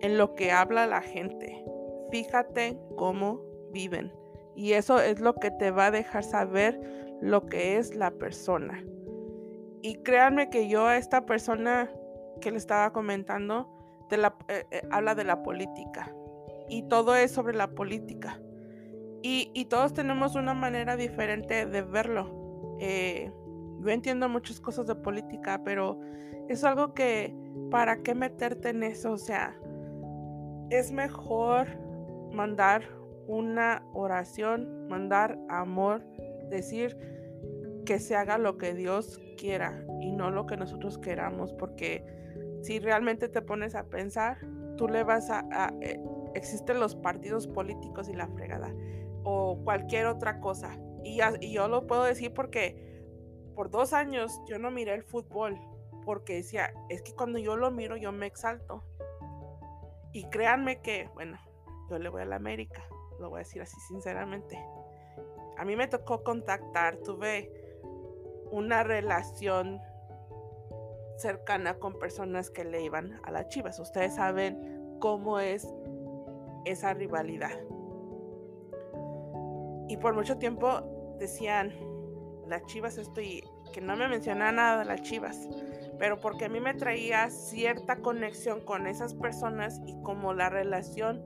en 0.00 0.18
lo 0.18 0.34
que 0.34 0.52
habla 0.52 0.86
la 0.86 1.00
gente, 1.00 1.64
fíjate 2.10 2.78
cómo 2.96 3.42
viven. 3.72 4.12
Y 4.54 4.72
eso 4.72 5.00
es 5.00 5.20
lo 5.20 5.34
que 5.34 5.50
te 5.52 5.70
va 5.70 5.86
a 5.86 5.90
dejar 5.90 6.24
saber 6.24 6.80
lo 7.20 7.46
que 7.46 7.78
es 7.78 7.94
la 7.94 8.10
persona. 8.10 8.84
Y 9.82 10.02
créanme 10.02 10.50
que 10.50 10.68
yo 10.68 10.86
a 10.86 10.96
esta 10.96 11.26
persona 11.26 11.92
que 12.40 12.50
le 12.50 12.56
estaba 12.56 12.92
comentando, 12.92 13.68
eh, 14.16 14.66
eh, 14.70 14.82
habla 14.90 15.14
de 15.14 15.24
la 15.24 15.42
política 15.42 16.14
y 16.68 16.82
todo 16.84 17.16
es 17.16 17.30
sobre 17.32 17.56
la 17.56 17.68
política. 17.68 18.40
Y, 19.22 19.66
todos 19.66 19.92
tenemos 19.92 20.36
una 20.36 20.54
manera 20.54 20.96
diferente 20.96 21.66
de 21.66 21.82
verlo. 21.82 22.76
Eh, 22.80 23.30
yo 23.80 23.90
entiendo 23.90 24.28
muchas 24.28 24.60
cosas 24.60 24.86
de 24.86 24.94
política, 24.94 25.60
pero 25.64 26.00
es 26.48 26.64
algo 26.64 26.94
que, 26.94 27.34
¿para 27.70 28.02
qué 28.02 28.14
meterte 28.14 28.70
en 28.70 28.84
eso? 28.84 29.12
O 29.12 29.18
sea, 29.18 29.58
es 30.70 30.92
mejor 30.92 31.66
mandar 32.32 32.82
una 33.26 33.82
oración, 33.92 34.88
mandar 34.88 35.38
amor, 35.48 36.02
decir 36.48 36.96
que 37.84 37.98
se 37.98 38.16
haga 38.16 38.38
lo 38.38 38.56
que 38.56 38.74
Dios 38.74 39.20
quiera 39.36 39.84
y 40.00 40.12
no 40.12 40.30
lo 40.30 40.46
que 40.46 40.56
nosotros 40.56 40.96
queramos, 40.96 41.52
porque 41.52 42.04
si 42.62 42.78
realmente 42.80 43.28
te 43.28 43.42
pones 43.42 43.74
a 43.74 43.84
pensar, 43.84 44.38
tú 44.76 44.88
le 44.88 45.04
vas 45.04 45.30
a... 45.30 45.72
Eh, 45.80 46.00
existen 46.34 46.80
los 46.80 46.94
partidos 46.94 47.46
políticos 47.46 48.08
y 48.08 48.14
la 48.14 48.28
fregada, 48.28 48.72
o 49.24 49.58
cualquier 49.64 50.06
otra 50.06 50.40
cosa. 50.40 50.78
Y, 51.04 51.20
y 51.40 51.52
yo 51.52 51.68
lo 51.68 51.86
puedo 51.86 52.04
decir 52.04 52.32
porque 52.34 53.02
por 53.54 53.70
dos 53.70 53.92
años 53.92 54.40
yo 54.46 54.58
no 54.58 54.70
miré 54.70 54.94
el 54.94 55.02
fútbol, 55.02 55.58
porque 56.04 56.34
decía, 56.34 56.72
es 56.88 57.02
que 57.02 57.14
cuando 57.14 57.38
yo 57.38 57.56
lo 57.56 57.70
miro 57.70 57.96
yo 57.96 58.12
me 58.12 58.26
exalto. 58.26 58.84
Y 60.12 60.24
créanme 60.30 60.80
que, 60.80 61.10
bueno, 61.14 61.38
yo 61.90 61.98
le 61.98 62.08
voy 62.08 62.22
a 62.22 62.24
la 62.24 62.36
América, 62.36 62.82
lo 63.18 63.30
voy 63.30 63.38
a 63.38 63.44
decir 63.44 63.60
así 63.62 63.78
sinceramente. 63.88 64.58
A 65.56 65.64
mí 65.64 65.76
me 65.76 65.88
tocó 65.88 66.22
contactar, 66.22 66.98
tuve 66.98 67.52
una 68.50 68.84
relación 68.84 69.80
cercana 71.18 71.78
con 71.78 71.98
personas 71.98 72.50
que 72.50 72.64
le 72.64 72.82
iban 72.82 73.20
a 73.24 73.30
las 73.30 73.48
Chivas. 73.48 73.78
Ustedes 73.78 74.14
saben 74.14 74.96
cómo 75.00 75.40
es 75.40 75.68
esa 76.64 76.94
rivalidad. 76.94 77.58
Y 79.88 79.96
por 79.96 80.14
mucho 80.14 80.38
tiempo 80.38 81.16
decían, 81.18 81.72
las 82.46 82.64
Chivas 82.66 82.98
estoy, 82.98 83.42
que 83.72 83.80
no 83.80 83.96
me 83.96 84.08
mencionaba 84.08 84.52
nada 84.52 84.78
de 84.80 84.84
las 84.84 85.02
Chivas, 85.02 85.48
pero 85.98 86.20
porque 86.20 86.46
a 86.46 86.48
mí 86.48 86.60
me 86.60 86.74
traía 86.74 87.30
cierta 87.30 87.96
conexión 87.96 88.60
con 88.60 88.86
esas 88.86 89.14
personas 89.14 89.80
y 89.86 90.00
como 90.02 90.34
la 90.34 90.48
relación 90.48 91.24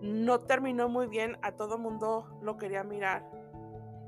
no 0.00 0.40
terminó 0.40 0.88
muy 0.88 1.06
bien, 1.06 1.38
a 1.42 1.52
todo 1.52 1.78
mundo 1.78 2.38
lo 2.42 2.58
quería 2.58 2.84
mirar 2.84 3.24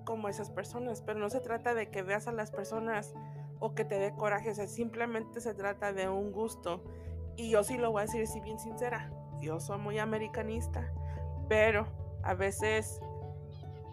como 0.05 0.29
esas 0.29 0.51
personas, 0.51 1.03
pero 1.03 1.19
no 1.19 1.31
se 1.31 1.41
trata 1.41 1.75
de 1.75 1.91
que 1.91 2.03
veas 2.03 2.29
a 2.29 2.33
las 2.33 2.51
personas 2.51 3.15
o 3.59 3.75
que 3.75 3.85
te 3.85 3.99
dé 3.99 4.15
coraje, 4.15 4.55
simplemente 4.67 5.41
se 5.41 5.55
trata 5.55 5.93
de 5.93 6.09
un 6.09 6.33
gusto. 6.33 6.83
Y 7.37 7.51
yo 7.51 7.63
sí 7.65 7.77
lo 7.77 7.93
voy 7.93 8.01
a 8.01 8.05
decir 8.07 8.23
así 8.23 8.41
bien 8.41 8.59
sincera, 8.59 9.11
yo 9.41 9.61
soy 9.61 9.79
muy 9.79 9.99
americanista, 9.99 10.91
pero 11.49 11.87
a 12.23 12.35
veces 12.35 13.01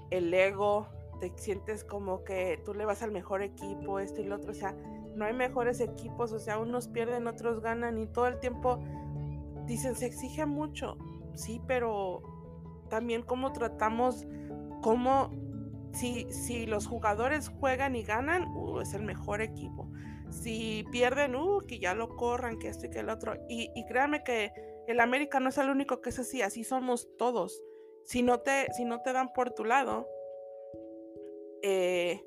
el 0.10 0.34
ego, 0.34 0.88
te 1.19 1.32
sientes 1.36 1.84
como 1.84 2.23
que 2.23 2.62
tú 2.65 2.73
le 2.73 2.86
vas 2.86 3.04
al 3.04 3.12
mejor 3.12 3.41
equipo, 3.41 3.99
esto 3.99 4.21
y 4.21 4.26
lo 4.26 4.36
otro, 4.36 4.52
o 4.52 4.56
sea, 4.56 4.76
no 5.15 5.26
hay 5.26 5.34
mejores 5.34 5.80
equipos, 5.80 6.32
o 6.32 6.39
sea, 6.39 6.58
unos 6.58 6.88
pierden, 6.88 7.28
otros 7.28 7.62
ganan 7.62 7.97
y 7.97 8.08
todo 8.08 8.28
el 8.28 8.39
tiempo 8.39 8.80
dicen, 9.65 9.95
se 9.95 10.06
exige 10.06 10.45
mucho, 10.45 10.97
sí, 11.34 11.62
pero 11.67 12.21
también 12.89 13.23
cómo 13.23 13.52
tratamos, 13.54 14.26
cómo 14.82 15.30
si, 15.93 16.32
si 16.32 16.65
los 16.65 16.88
jugadores 16.88 17.49
juegan 17.49 17.95
y 17.95 18.03
ganan, 18.03 18.47
uh, 18.56 18.82
es 18.82 18.93
el 18.93 19.03
mejor 19.03 19.41
equipo. 19.41 19.89
Si 20.29 20.84
pierden, 20.91 21.36
uh, 21.36 21.60
que 21.67 21.79
ya 21.79 21.93
lo 21.93 22.15
corran, 22.15 22.58
que 22.58 22.67
esto 22.67 22.88
y 22.88 22.89
que 22.89 22.99
el 22.99 23.10
otro. 23.10 23.36
Y, 23.47 23.71
y 23.75 23.86
créanme 23.86 24.23
que 24.23 24.51
el 24.88 24.99
América 24.99 25.39
no 25.39 25.49
es 25.49 25.58
el 25.58 25.69
único 25.69 26.01
que 26.01 26.10
es 26.10 26.19
así, 26.19 26.41
así 26.41 26.63
somos 26.63 27.08
todos. 27.17 27.63
Si 28.03 28.21
no 28.21 28.39
te, 28.39 28.71
si 28.73 28.86
no 28.86 29.01
te 29.01 29.13
dan 29.13 29.32
por 29.34 29.51
tu 29.51 29.63
lado, 29.63 30.08
eh, 31.62 32.21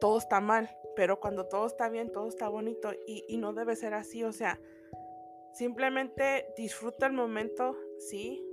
todo 0.00 0.18
está 0.18 0.40
mal. 0.40 0.68
Pero 0.96 1.18
cuando 1.18 1.46
todo 1.46 1.66
está 1.66 1.88
bien, 1.88 2.12
todo 2.12 2.28
está 2.28 2.48
bonito. 2.48 2.92
Y, 3.06 3.24
y 3.28 3.36
no 3.36 3.52
debe 3.52 3.74
ser 3.74 3.94
así. 3.94 4.22
O 4.24 4.32
sea, 4.32 4.60
simplemente 5.52 6.46
disfruta 6.56 7.06
el 7.06 7.12
momento, 7.12 7.76
sí, 7.98 8.44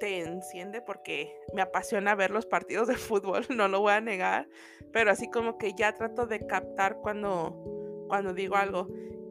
te 0.00 0.20
enciende 0.20 0.80
porque 0.82 1.40
me 1.54 1.62
apasiona 1.62 2.14
ver 2.14 2.30
los 2.30 2.46
partidos 2.46 2.88
de 2.88 2.96
fútbol, 2.96 3.46
no 3.56 3.68
lo 3.68 3.80
voy 3.80 3.92
a 3.92 4.00
negar, 4.00 4.48
pero 4.92 5.10
así 5.10 5.30
como 5.30 5.58
que 5.58 5.74
ya 5.74 5.94
trato 5.94 6.26
de 6.26 6.46
captar 6.46 6.96
cuando, 6.96 8.04
cuando 8.08 8.34
digo 8.34 8.56
algo. 8.56 8.88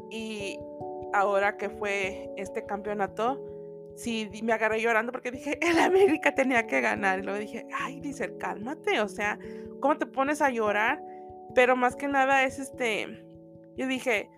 Y 0.09 0.57
ahora 1.13 1.57
que 1.57 1.69
fue 1.69 2.29
este 2.37 2.65
campeonato, 2.65 3.39
sí 3.95 4.29
me 4.43 4.53
agarré 4.53 4.81
llorando 4.81 5.11
porque 5.11 5.31
dije, 5.31 5.59
el 5.61 5.79
América 5.79 6.33
tenía 6.33 6.67
que 6.67 6.81
ganar. 6.81 7.19
Y 7.19 7.23
luego 7.23 7.39
dije, 7.39 7.67
ay, 7.73 7.99
dice, 7.99 8.37
cálmate, 8.37 8.99
o 9.01 9.07
sea, 9.07 9.39
¿cómo 9.79 9.97
te 9.97 10.05
pones 10.05 10.41
a 10.41 10.49
llorar? 10.49 11.01
Pero 11.53 11.75
más 11.75 11.95
que 11.95 12.07
nada 12.07 12.43
es 12.43 12.59
este, 12.59 13.25
yo 13.77 13.87
dije, 13.87 14.29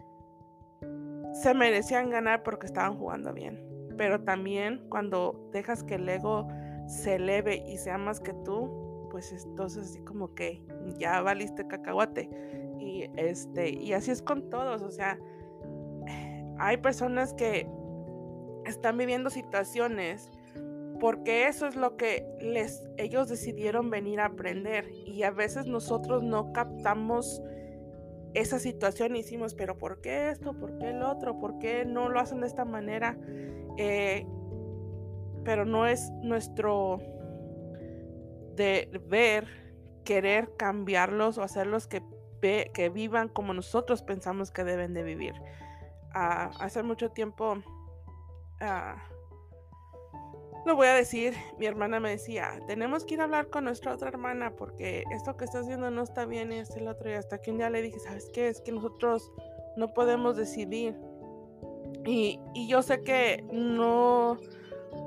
se 1.34 1.54
merecían 1.54 2.10
ganar 2.10 2.43
porque 2.43 2.67
estaban 2.67 2.97
jugando 2.97 3.34
bien 3.34 3.73
pero 3.97 4.21
también 4.21 4.86
cuando 4.89 5.49
dejas 5.51 5.84
que 5.84 5.95
el 5.95 6.08
ego 6.08 6.47
se 6.88 7.15
eleve 7.15 7.63
y 7.67 7.77
sea 7.77 7.97
más 7.97 8.19
que 8.19 8.34
tú, 8.45 9.08
pues 9.12 9.32
entonces 9.32 9.89
así 9.89 9.99
como 10.01 10.34
que 10.34 10.62
ya 10.97 11.21
valiste 11.21 11.67
cacahuate. 11.67 12.29
Y 12.79 13.10
este, 13.15 13.69
y 13.69 13.93
así 13.93 14.12
es 14.12 14.21
con 14.21 14.49
todos, 14.49 14.82
o 14.82 14.91
sea, 14.91 15.17
hay 16.58 16.77
personas 16.77 17.34
que 17.34 17.67
están 18.65 18.97
viviendo 18.97 19.29
situaciones 19.29 20.29
porque 20.99 21.47
eso 21.47 21.67
es 21.67 21.75
lo 21.75 21.97
que 21.97 22.25
les 22.39 22.89
ellos 22.97 23.27
decidieron 23.27 23.89
venir 23.89 24.19
a 24.21 24.25
aprender 24.25 24.89
y 25.06 25.23
a 25.23 25.32
veces 25.32 25.65
nosotros 25.65 26.23
no 26.23 26.53
captamos 26.53 27.41
esa 28.34 28.58
situación 28.58 29.15
y 29.15 29.21
decimos, 29.21 29.53
pero 29.53 29.77
¿por 29.77 30.01
qué 30.01 30.29
esto? 30.29 30.53
¿Por 30.53 30.77
qué 30.77 30.89
el 30.89 31.03
otro? 31.03 31.39
¿Por 31.39 31.60
qué 31.60 31.86
no 31.86 32.10
lo 32.10 32.19
hacen 32.19 32.41
de 32.41 32.47
esta 32.47 32.65
manera? 32.65 33.17
Eh, 33.78 34.26
pero 35.44 35.66
no 35.66 35.86
es 35.86 36.10
nuestro 36.22 37.02
deber 38.56 39.48
querer 40.04 40.56
cambiarlos 40.58 41.38
o 41.38 41.44
hacerlos 41.44 41.88
que, 41.88 42.04
que 42.74 42.90
vivan 42.90 43.30
como 43.30 43.54
nosotros 43.54 44.02
pensamos 44.02 44.52
que 44.52 44.64
deben 44.64 44.94
de 44.94 45.04
vivir. 45.04 45.34
Ah, 46.14 46.52
hace 46.60 46.84
mucho 46.84 47.10
tiempo, 47.12 47.54
uh, 48.62 49.14
lo 50.66 50.76
voy 50.76 50.88
a 50.88 50.94
decir, 50.94 51.34
mi 51.58 51.66
hermana 51.66 52.00
me 52.00 52.12
decía, 52.12 52.60
tenemos 52.68 53.04
que 53.04 53.16
ir 53.16 53.22
a 53.22 53.24
hablar 53.26 53.50
con 53.50 53.66
nuestra 53.66 53.94
otra 53.94 54.10
hermana 54.10 54.56
porque 54.56 55.04
esto 55.12 55.36
que 55.36 55.46
está 55.46 55.60
haciendo 55.60 55.90
no 55.92 56.04
está 56.04 56.26
bien 56.26 56.52
y 56.52 56.60
este 56.60 56.80
el 56.80 56.88
otro. 56.88 57.10
Y 57.10 57.14
hasta 57.14 57.42
que 57.42 57.52
un 57.52 57.58
día 57.58 57.70
le 57.70 57.82
dije, 57.82 58.00
¿sabes 58.00 58.30
qué? 58.34 58.48
Es 58.48 58.62
que 58.62 58.72
nosotros 58.72 59.32
no 59.76 59.94
podemos 59.94 60.38
decidir 60.38 60.98
y, 62.06 62.39
yo 62.68 62.82
sé 62.82 63.02
que 63.04 63.46
no, 63.52 64.38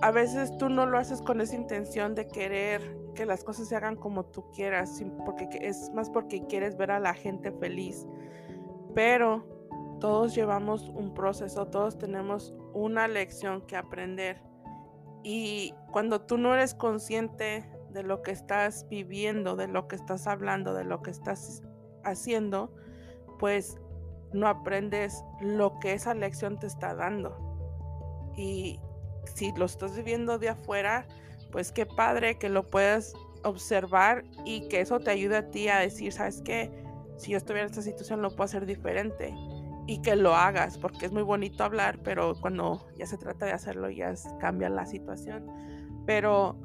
a 0.03 0.11
veces 0.11 0.57
tú 0.59 0.69
no 0.69 0.87
lo 0.87 0.99
haces 0.99 1.21
con 1.23 1.41
esa 1.41 1.55
intención 1.55 2.15
de 2.15 2.27
querer 2.27 2.97
que 3.15 3.27
las 3.27 3.45
cosas 3.45 3.69
se 3.69 3.77
hagan 3.77 3.97
como 3.97 4.25
tú 4.27 4.51
quieras, 4.53 5.03
porque 5.25 5.49
es 5.61 5.91
más 5.95 6.11
porque 6.11 6.47
quieres 6.47 6.77
ver 6.77 6.91
a 6.91 7.01
la 7.01 7.15
gente 7.15 7.53
feliz. 7.53 8.07
Pero 8.95 9.45
todos 10.01 10.35
llevamos 10.35 10.89
un 10.91 11.15
proceso, 11.15 11.67
todos 11.67 11.99
tenemos 11.99 12.55
una 12.73 13.09
lección 13.09 13.63
que 13.67 13.77
aprender. 13.77 14.43
Y 15.23 15.75
cuando 15.91 16.21
tú 16.21 16.39
no 16.39 16.55
eres 16.55 16.75
consciente 16.75 17.69
de 17.91 18.03
lo 18.03 18.23
que 18.23 18.31
estás 18.31 18.87
viviendo, 18.89 19.57
de 19.57 19.69
lo 19.69 19.89
que 19.89 19.97
estás 19.97 20.27
hablando, 20.27 20.75
de 20.75 20.85
lo 20.85 21.03
que 21.03 21.11
estás 21.11 21.63
haciendo, 22.05 22.73
pues 23.39 23.79
no 24.33 24.49
aprendes 24.49 25.25
lo 25.41 25.79
que 25.79 25.93
esa 25.93 26.15
lección 26.15 26.59
te 26.59 26.67
está 26.67 26.95
dando. 26.95 27.37
Y 28.37 28.81
si 29.35 29.53
lo 29.53 29.65
estás 29.65 29.97
viviendo 29.97 30.39
de 30.39 30.51
afuera, 30.51 31.07
pues 31.53 31.73
qué 31.73 31.87
padre 31.87 32.39
que 32.39 32.49
lo 32.49 32.69
puedas 32.69 33.15
observar 33.45 34.25
y 34.45 34.69
que 34.69 34.81
eso 34.81 35.01
te 35.01 35.11
ayude 35.11 35.37
a 35.37 35.51
ti 35.51 35.69
a 35.69 35.79
decir, 35.79 36.13
¿sabes 36.13 36.43
qué? 36.43 36.71
Si 37.17 37.33
yo 37.33 37.39
estuviera 37.39 37.63
en 37.63 37.71
esta 37.71 37.83
situación 37.83 38.21
lo 38.21 38.31
puedo 38.31 38.45
hacer 38.45 38.67
diferente 38.67 39.35
y 39.87 40.03
que 40.03 40.17
lo 40.17 40.35
hagas, 40.35 40.79
porque 40.79 41.07
es 41.07 41.13
muy 41.13 41.23
bonito 41.23 41.65
hablar, 41.65 42.01
pero 42.03 42.35
cuando 42.41 42.87
ya 42.99 43.07
se 43.07 43.17
trata 43.17 43.47
de 43.47 43.53
hacerlo 43.53 43.89
ya 43.89 44.13
cambia 44.41 44.69
la 44.69 44.85
situación. 44.85 45.47
Pero 46.07 46.57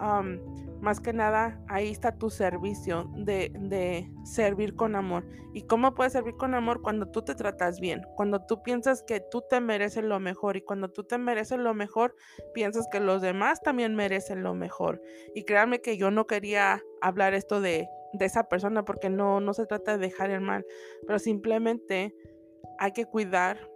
más 0.82 1.00
que 1.00 1.14
nada, 1.14 1.60
ahí 1.68 1.90
está 1.90 2.18
tu 2.18 2.30
servicio 2.30 3.10
de, 3.16 4.12
servir 4.24 4.76
con 4.76 4.96
amor. 4.96 5.26
¿Y 5.54 5.64
cómo 5.64 5.94
puedes 5.94 6.14
servir 6.14 6.36
con 6.36 6.56
amor? 6.56 6.82
Cuando 6.82 7.08
tú 7.08 7.22
te 7.22 7.36
tratas 7.36 7.80
bien, 7.80 8.02
cuando 8.16 8.46
tú 8.46 8.64
piensas 8.64 9.04
que 9.04 9.20
tú 9.20 9.44
te 9.48 9.62
mereces 9.62 10.04
lo 10.04 10.20
mejor 10.20 10.58
y 10.58 10.62
cuando 10.62 10.90
tú 10.90 11.04
te 11.04 11.18
mereces 11.18 11.60
lo 11.60 11.74
mejor, 11.74 12.16
piensas 12.54 12.88
que 12.92 13.00
los 13.00 13.22
demás 13.22 13.62
también 13.62 13.96
merecen 13.96 14.44
lo 14.44 14.56
mejor. 14.56 15.02
Y 15.36 15.44
créanme 15.44 15.82
que 15.82 15.98
yo 15.98 16.10
no 16.10 16.26
quería 16.26 16.82
hablar 17.02 17.34
esto 17.36 17.62
de, 17.62 17.88
de 18.14 18.26
esa 18.26 18.50
persona 18.50 18.84
porque 18.84 19.10
no, 19.10 19.40
no 19.40 19.54
se 19.54 19.66
trata 19.68 19.98
de 19.98 20.08
dejar 20.08 20.32
el 20.32 20.42
mal, 20.42 20.66
pero 21.06 21.20
simplemente 21.20 22.16
hay 22.80 22.92
que 22.92 23.06
cuidar 23.06 23.70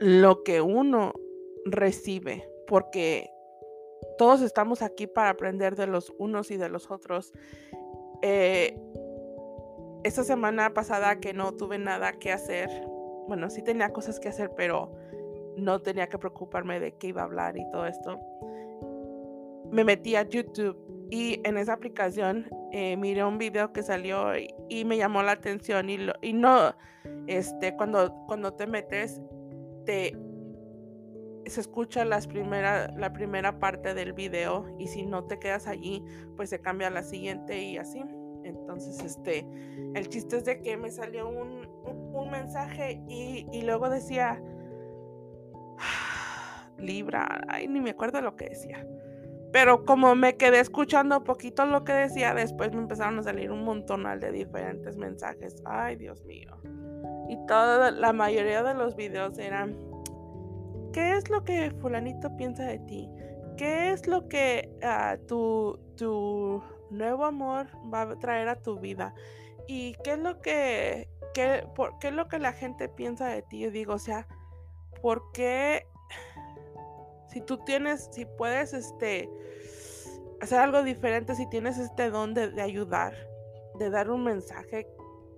lo 0.00 0.42
que 0.42 0.60
uno 0.60 1.12
recibe, 1.64 2.48
porque 2.66 3.31
todos 4.18 4.42
estamos 4.42 4.82
aquí 4.82 5.06
para 5.06 5.30
aprender 5.30 5.76
de 5.76 5.86
los 5.86 6.12
unos 6.18 6.50
y 6.50 6.56
de 6.56 6.68
los 6.68 6.90
otros. 6.90 7.32
Eh, 8.22 8.78
esta 10.04 10.24
semana 10.24 10.74
pasada 10.74 11.20
que 11.20 11.32
no 11.32 11.52
tuve 11.52 11.78
nada 11.78 12.12
que 12.12 12.32
hacer, 12.32 12.68
bueno, 13.28 13.50
sí 13.50 13.62
tenía 13.62 13.92
cosas 13.92 14.18
que 14.18 14.28
hacer, 14.28 14.50
pero 14.56 14.92
no 15.56 15.80
tenía 15.80 16.08
que 16.08 16.18
preocuparme 16.18 16.80
de 16.80 16.92
qué 16.92 17.08
iba 17.08 17.22
a 17.22 17.24
hablar 17.24 17.56
y 17.56 17.70
todo 17.70 17.86
esto. 17.86 18.18
Me 19.70 19.84
metí 19.84 20.16
a 20.16 20.22
YouTube 20.28 20.76
Y 21.10 21.40
en 21.44 21.58
esa 21.58 21.74
aplicación 21.74 22.48
eh, 22.72 22.96
miré 22.96 23.22
un 23.22 23.36
video 23.36 23.72
que 23.72 23.82
salió 23.82 24.32
y, 24.36 24.84
me 24.86 24.96
llamó 24.96 25.22
la 25.22 25.32
atención 25.32 25.90
y, 25.90 25.98
y 26.22 26.32
no, 26.32 26.74
este, 27.26 27.76
cuando, 27.76 28.14
cuando 28.26 28.54
te 28.54 28.66
metes, 28.66 29.20
te 29.84 30.16
se 31.46 31.60
escucha 31.60 32.04
las 32.04 32.26
primera, 32.26 32.88
la 32.96 33.12
primera 33.12 33.58
parte 33.58 33.94
del 33.94 34.12
video 34.12 34.74
y 34.78 34.86
si 34.86 35.06
no 35.06 35.24
te 35.24 35.38
quedas 35.38 35.66
allí, 35.66 36.04
pues 36.36 36.50
se 36.50 36.60
cambia 36.60 36.88
a 36.88 36.90
la 36.90 37.02
siguiente 37.02 37.62
y 37.62 37.78
así. 37.78 38.02
Entonces, 38.44 39.04
este, 39.04 39.46
el 39.94 40.08
chiste 40.08 40.36
es 40.38 40.44
de 40.44 40.60
que 40.62 40.76
me 40.76 40.90
salió 40.90 41.28
un, 41.28 41.66
un, 41.86 42.30
mensaje 42.30 43.02
y, 43.08 43.46
y, 43.52 43.62
luego 43.62 43.88
decía, 43.88 44.42
Libra, 46.78 47.42
ay, 47.48 47.68
ni 47.68 47.80
me 47.80 47.90
acuerdo 47.90 48.20
lo 48.20 48.36
que 48.36 48.48
decía. 48.48 48.86
Pero 49.52 49.84
como 49.84 50.14
me 50.14 50.36
quedé 50.36 50.60
escuchando 50.60 51.24
poquito 51.24 51.66
lo 51.66 51.84
que 51.84 51.92
decía, 51.92 52.32
después 52.34 52.72
me 52.72 52.80
empezaron 52.80 53.18
a 53.18 53.22
salir 53.22 53.50
un 53.50 53.64
montonal 53.64 54.18
de 54.18 54.32
diferentes 54.32 54.96
mensajes. 54.96 55.56
Ay, 55.66 55.96
Dios 55.96 56.24
mío. 56.24 56.56
Y 57.28 57.36
toda 57.46 57.90
la 57.90 58.12
mayoría 58.14 58.62
de 58.62 58.74
los 58.74 58.96
videos 58.96 59.38
eran, 59.38 59.76
¿qué 60.92 61.16
es 61.16 61.30
lo 61.30 61.44
que 61.44 61.70
fulanito 61.80 62.36
piensa 62.36 62.64
de 62.64 62.78
ti? 62.80 63.08
¿Qué 63.56 63.92
es 63.92 64.06
lo 64.06 64.28
que 64.28 64.70
uh, 64.82 65.26
tu, 65.26 65.78
tu 65.96 66.62
nuevo 66.90 67.24
amor 67.24 67.66
va 67.92 68.02
a 68.02 68.18
traer 68.18 68.48
a 68.48 68.56
tu 68.56 68.78
vida? 68.78 69.14
¿Y 69.66 69.94
qué 70.04 70.12
es 70.12 70.18
lo 70.18 70.40
que, 70.40 71.08
qué, 71.34 71.66
por, 71.74 71.98
qué 71.98 72.08
es 72.08 72.14
lo 72.14 72.28
que 72.28 72.38
la 72.38 72.52
gente 72.52 72.88
piensa 72.88 73.26
de 73.28 73.42
ti? 73.42 73.60
Yo 73.60 73.70
digo, 73.70 73.94
o 73.94 73.98
sea, 73.98 74.26
¿por 75.00 75.32
qué 75.32 75.86
si 77.28 77.40
tú 77.40 77.58
tienes, 77.58 78.08
si 78.12 78.26
puedes, 78.26 78.74
este, 78.74 79.30
hacer 80.40 80.58
algo 80.58 80.82
diferente, 80.82 81.34
si 81.34 81.48
tienes 81.48 81.78
este 81.78 82.10
don 82.10 82.34
de, 82.34 82.50
de 82.50 82.62
ayudar, 82.62 83.14
de 83.78 83.90
dar 83.90 84.10
un 84.10 84.24
mensaje, 84.24 84.86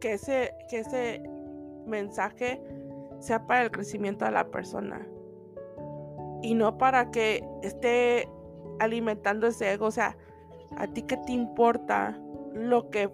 que 0.00 0.14
ese, 0.14 0.52
que 0.68 0.80
ese 0.80 1.22
mensaje 1.86 2.60
sea 3.20 3.46
para 3.46 3.62
el 3.62 3.70
crecimiento 3.70 4.24
de 4.24 4.32
la 4.32 4.50
persona 4.50 5.06
y 6.44 6.52
no 6.52 6.76
para 6.76 7.10
que 7.10 7.42
esté 7.62 8.28
alimentando 8.78 9.46
ese 9.46 9.72
ego. 9.72 9.86
O 9.86 9.90
sea, 9.90 10.14
a 10.76 10.86
ti 10.86 11.02
qué 11.02 11.16
te 11.16 11.32
importa 11.32 12.20
lo 12.52 12.90
que 12.90 13.10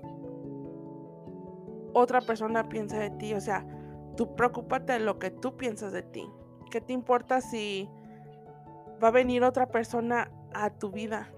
otra 1.93 2.21
persona 2.23 2.69
piensa 2.69 2.99
de 2.99 3.11
ti. 3.11 3.33
O 3.35 3.41
sea, 3.41 3.65
tú 4.17 4.35
preocúpate 4.35 4.95
de 4.95 4.99
lo 4.99 5.21
que 5.21 5.31
tú 5.31 5.57
piensas 5.57 5.93
de 5.93 6.03
ti. 6.03 6.29
¿Qué 6.73 6.81
te 6.81 6.93
importa 6.93 7.41
si 7.41 7.89
va 9.03 9.09
a 9.09 9.13
venir 9.13 9.45
otra 9.45 9.69
persona 9.69 10.29
a 10.53 10.71
tu 10.71 10.91
vida? 10.91 11.31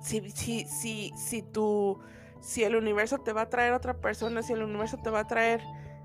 Si, 0.00 0.28
si, 0.30 0.64
si, 0.64 1.12
si 1.16 1.42
tú, 1.42 2.00
si 2.40 2.64
el 2.64 2.74
universo 2.74 3.18
te 3.18 3.32
va 3.32 3.42
a 3.42 3.48
traer 3.48 3.74
otra 3.74 3.94
persona, 3.94 4.42
si 4.42 4.54
el 4.54 4.64
universo 4.64 4.98
te 4.98 5.10
va 5.10 5.20
a 5.20 5.26
traer 5.28 5.62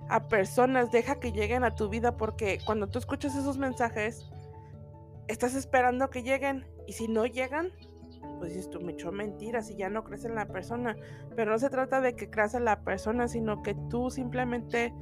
a 0.09 0.27
personas, 0.27 0.91
deja 0.91 1.19
que 1.19 1.31
lleguen 1.31 1.63
a 1.63 1.75
tu 1.75 1.89
vida 1.89 2.17
porque 2.17 2.59
cuando 2.65 2.87
tú 2.87 2.99
escuchas 2.99 3.35
esos 3.35 3.57
mensajes, 3.57 4.29
estás 5.27 5.55
esperando 5.55 6.09
que 6.09 6.23
lleguen 6.23 6.65
y 6.87 6.93
si 6.93 7.07
no 7.07 7.25
llegan, 7.25 7.71
pues 8.39 8.53
dices 8.53 8.69
tú 8.69 8.79
me 8.79 8.93
echó 8.93 9.11
mentiras 9.11 9.69
y 9.69 9.75
ya 9.75 9.89
no 9.89 10.03
crees 10.03 10.25
en 10.25 10.35
la 10.35 10.47
persona. 10.47 10.95
Pero 11.35 11.51
no 11.51 11.59
se 11.59 11.69
trata 11.69 12.01
de 12.01 12.15
que 12.15 12.29
creas 12.29 12.53
en 12.53 12.65
la 12.65 12.81
persona, 12.81 13.27
sino 13.27 13.61
que 13.61 13.75
tú 13.89 14.09
simplemente, 14.09 14.93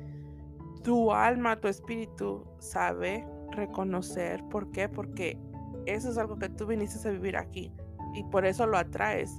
tu 0.84 1.12
alma, 1.12 1.60
tu 1.60 1.68
espíritu 1.68 2.46
sabe 2.60 3.28
reconocer. 3.52 4.44
¿Por 4.50 4.72
qué? 4.72 4.89
Porque 4.89 5.39
eso 5.86 6.10
es 6.10 6.18
algo 6.18 6.38
que 6.38 6.50
tú 6.50 6.65
viniste 6.65 7.08
a 7.08 7.12
vivir 7.12 7.38
aquí 7.38 7.72
y 8.13 8.24
por 8.26 8.46
eso 8.46 8.65
lo 8.65 8.78
atraes. 8.78 9.32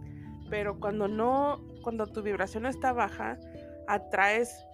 Pero 0.50 0.79
cuando 0.79 1.09
no, 1.09 1.64
cuando 1.83 2.07
tu 2.07 2.22
vibración 2.22 2.66
está 2.66 2.92
baja, 2.92 3.38
atraes 3.88 4.64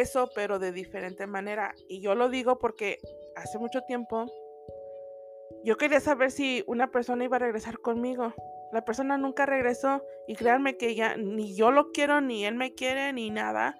eso, 0.00 0.30
pero 0.34 0.58
de 0.58 0.72
diferente 0.72 1.26
manera. 1.26 1.74
Y 1.88 2.00
yo 2.00 2.14
lo 2.14 2.28
digo 2.28 2.58
porque 2.58 2.98
hace 3.36 3.58
mucho 3.58 3.82
tiempo 3.82 4.26
yo 5.64 5.76
quería 5.76 6.00
saber 6.00 6.30
si 6.30 6.64
una 6.66 6.90
persona 6.90 7.24
iba 7.24 7.36
a 7.36 7.40
regresar 7.40 7.78
conmigo. 7.78 8.34
La 8.72 8.84
persona 8.84 9.18
nunca 9.18 9.46
regresó 9.46 10.02
y 10.26 10.34
créanme 10.34 10.76
que 10.76 10.94
ya 10.94 11.16
ni 11.16 11.54
yo 11.54 11.70
lo 11.70 11.92
quiero, 11.92 12.20
ni 12.20 12.44
él 12.44 12.54
me 12.54 12.74
quiere, 12.74 13.12
ni 13.12 13.30
nada. 13.30 13.76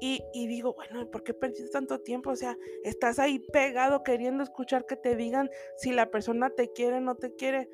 Y, 0.00 0.22
y, 0.32 0.46
digo, 0.46 0.74
bueno, 0.74 1.10
¿por 1.10 1.24
qué 1.24 1.34
perdiste 1.34 1.70
tanto 1.70 2.00
tiempo? 2.00 2.30
O 2.30 2.36
sea, 2.36 2.56
estás 2.84 3.18
ahí 3.18 3.40
pegado 3.40 4.04
queriendo 4.04 4.44
escuchar 4.44 4.86
que 4.86 4.94
te 4.94 5.16
digan 5.16 5.50
si 5.76 5.90
la 5.90 6.10
persona 6.10 6.50
te 6.50 6.72
quiere 6.72 6.98
o 6.98 7.00
no 7.00 7.16
te 7.16 7.34
quiere. 7.34 7.68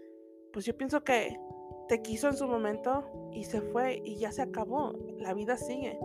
Pues 0.53 0.65
yo 0.65 0.77
pienso 0.77 1.05
que 1.05 1.37
te 1.87 2.01
quiso 2.01 2.29
en 2.29 2.37
su 2.37 2.49
momento 2.49 3.31
y 3.33 3.45
se 3.45 3.61
fue 3.61 4.01
y 4.03 4.17
ya 4.17 4.33
se 4.33 4.43
acabó. 4.43 4.95
La 5.19 5.35
vida 5.35 5.59
sigue. 5.59 5.99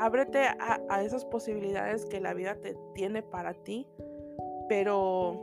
Ábrete 0.00 0.46
a, 0.46 0.80
a 0.88 1.02
esas 1.02 1.24
posibilidades 1.24 2.06
que 2.06 2.20
la 2.20 2.34
vida 2.34 2.54
te 2.56 2.76
tiene 2.94 3.22
para 3.22 3.54
ti, 3.54 3.86
pero 4.68 5.40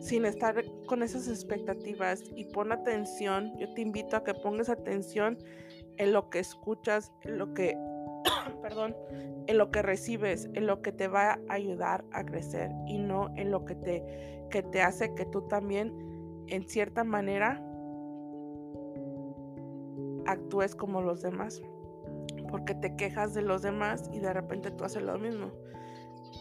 sin 0.00 0.24
estar 0.24 0.64
con 0.86 1.02
esas 1.02 1.28
expectativas 1.28 2.22
y 2.34 2.44
pon 2.46 2.72
atención. 2.72 3.56
Yo 3.58 3.72
te 3.74 3.82
invito 3.82 4.16
a 4.16 4.24
que 4.24 4.34
pongas 4.34 4.68
atención 4.68 5.38
en 5.96 6.12
lo 6.12 6.30
que 6.30 6.38
escuchas, 6.38 7.12
en 7.22 7.38
lo 7.38 7.54
que, 7.54 7.76
perdón, 8.62 8.96
en 9.46 9.58
lo 9.58 9.70
que 9.70 9.82
recibes, 9.82 10.48
en 10.54 10.66
lo 10.66 10.82
que 10.82 10.92
te 10.92 11.08
va 11.08 11.32
a 11.48 11.54
ayudar 11.54 12.04
a 12.12 12.24
crecer 12.24 12.70
y 12.86 12.98
no 12.98 13.32
en 13.36 13.50
lo 13.50 13.64
que 13.64 13.74
te, 13.74 14.46
que 14.50 14.62
te 14.62 14.82
hace 14.82 15.14
que 15.14 15.24
tú 15.26 15.42
también, 15.48 15.92
en 16.48 16.68
cierta 16.68 17.04
manera, 17.04 17.62
actúes 20.26 20.74
como 20.74 21.00
los 21.00 21.22
demás 21.22 21.62
porque 22.48 22.74
te 22.74 22.96
quejas 22.96 23.34
de 23.34 23.42
los 23.42 23.62
demás 23.62 24.10
y 24.12 24.20
de 24.20 24.32
repente 24.32 24.70
tú 24.70 24.84
haces 24.84 25.02
lo 25.02 25.18
mismo. 25.18 25.52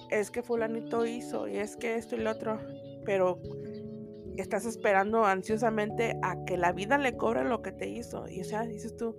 Es 0.10 0.32
que 0.32 0.42
fulanito 0.42 1.06
hizo 1.06 1.48
y 1.48 1.58
es 1.58 1.78
que 1.78 1.96
esto 1.96 2.16
y 2.16 2.20
lo 2.20 2.32
otro, 2.32 2.60
pero 3.06 3.40
estás 4.38 4.66
esperando 4.66 5.26
ansiosamente 5.26 6.18
a 6.22 6.44
que 6.46 6.58
la 6.58 6.72
vida 6.72 6.98
le 6.98 7.16
cobre 7.18 7.44
lo 7.44 7.62
que 7.62 7.72
te 7.72 7.88
hizo. 7.88 8.28
Y 8.28 8.42
o 8.42 8.44
sea, 8.44 8.64
dices 8.64 8.96
tú, 8.96 9.16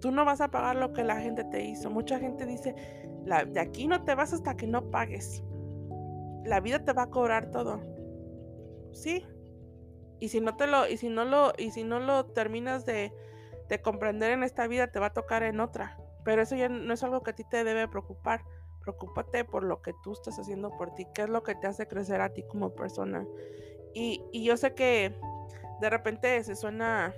tú 0.00 0.10
no 0.10 0.24
vas 0.24 0.40
a 0.40 0.50
pagar 0.50 0.76
lo 0.76 0.92
que 0.92 1.04
la 1.04 1.20
gente 1.20 1.44
te 1.44 1.64
hizo. 1.64 1.90
Mucha 1.90 2.18
gente 2.18 2.46
dice, 2.46 2.74
de 3.24 3.60
aquí 3.60 3.86
no 3.86 4.04
te 4.04 4.14
vas 4.14 4.32
hasta 4.32 4.56
que 4.56 4.66
no 4.66 4.90
pagues. 4.90 5.42
La 6.44 6.60
vida 6.60 6.84
te 6.84 6.92
va 6.92 7.02
a 7.02 7.10
cobrar 7.10 7.50
todo. 7.50 7.80
Sí. 8.92 9.24
Y 10.20 10.28
si 10.28 10.40
no 10.40 10.56
te 10.56 10.66
lo, 10.66 10.88
y 10.88 10.96
si 10.96 11.08
no 11.08 11.24
lo, 11.24 11.52
y 11.56 11.70
si 11.70 11.84
no 11.84 11.98
lo 11.98 12.26
terminas 12.26 12.84
de, 12.84 13.12
de 13.68 13.80
comprender 13.80 14.32
en 14.32 14.42
esta 14.42 14.66
vida, 14.66 14.88
te 14.88 15.00
va 15.00 15.06
a 15.06 15.12
tocar 15.12 15.42
en 15.42 15.60
otra. 15.60 15.98
Pero 16.24 16.42
eso 16.42 16.54
ya 16.54 16.68
no 16.68 16.94
es 16.94 17.02
algo 17.02 17.22
que 17.22 17.30
a 17.30 17.34
ti 17.34 17.44
te 17.44 17.64
debe 17.64 17.88
preocupar. 17.88 18.44
Preocúpate 18.80 19.44
por 19.44 19.62
lo 19.62 19.80
que 19.82 19.92
tú 20.02 20.12
estás 20.12 20.38
haciendo 20.38 20.70
por 20.70 20.94
ti, 20.94 21.06
qué 21.14 21.22
es 21.22 21.28
lo 21.28 21.42
que 21.42 21.54
te 21.54 21.66
hace 21.66 21.86
crecer 21.86 22.20
a 22.20 22.30
ti 22.30 22.42
como 22.44 22.74
persona. 22.74 23.26
Y, 23.94 24.24
y 24.32 24.44
yo 24.44 24.56
sé 24.56 24.74
que 24.74 25.14
de 25.80 25.90
repente 25.90 26.42
se 26.44 26.56
suena 26.56 27.14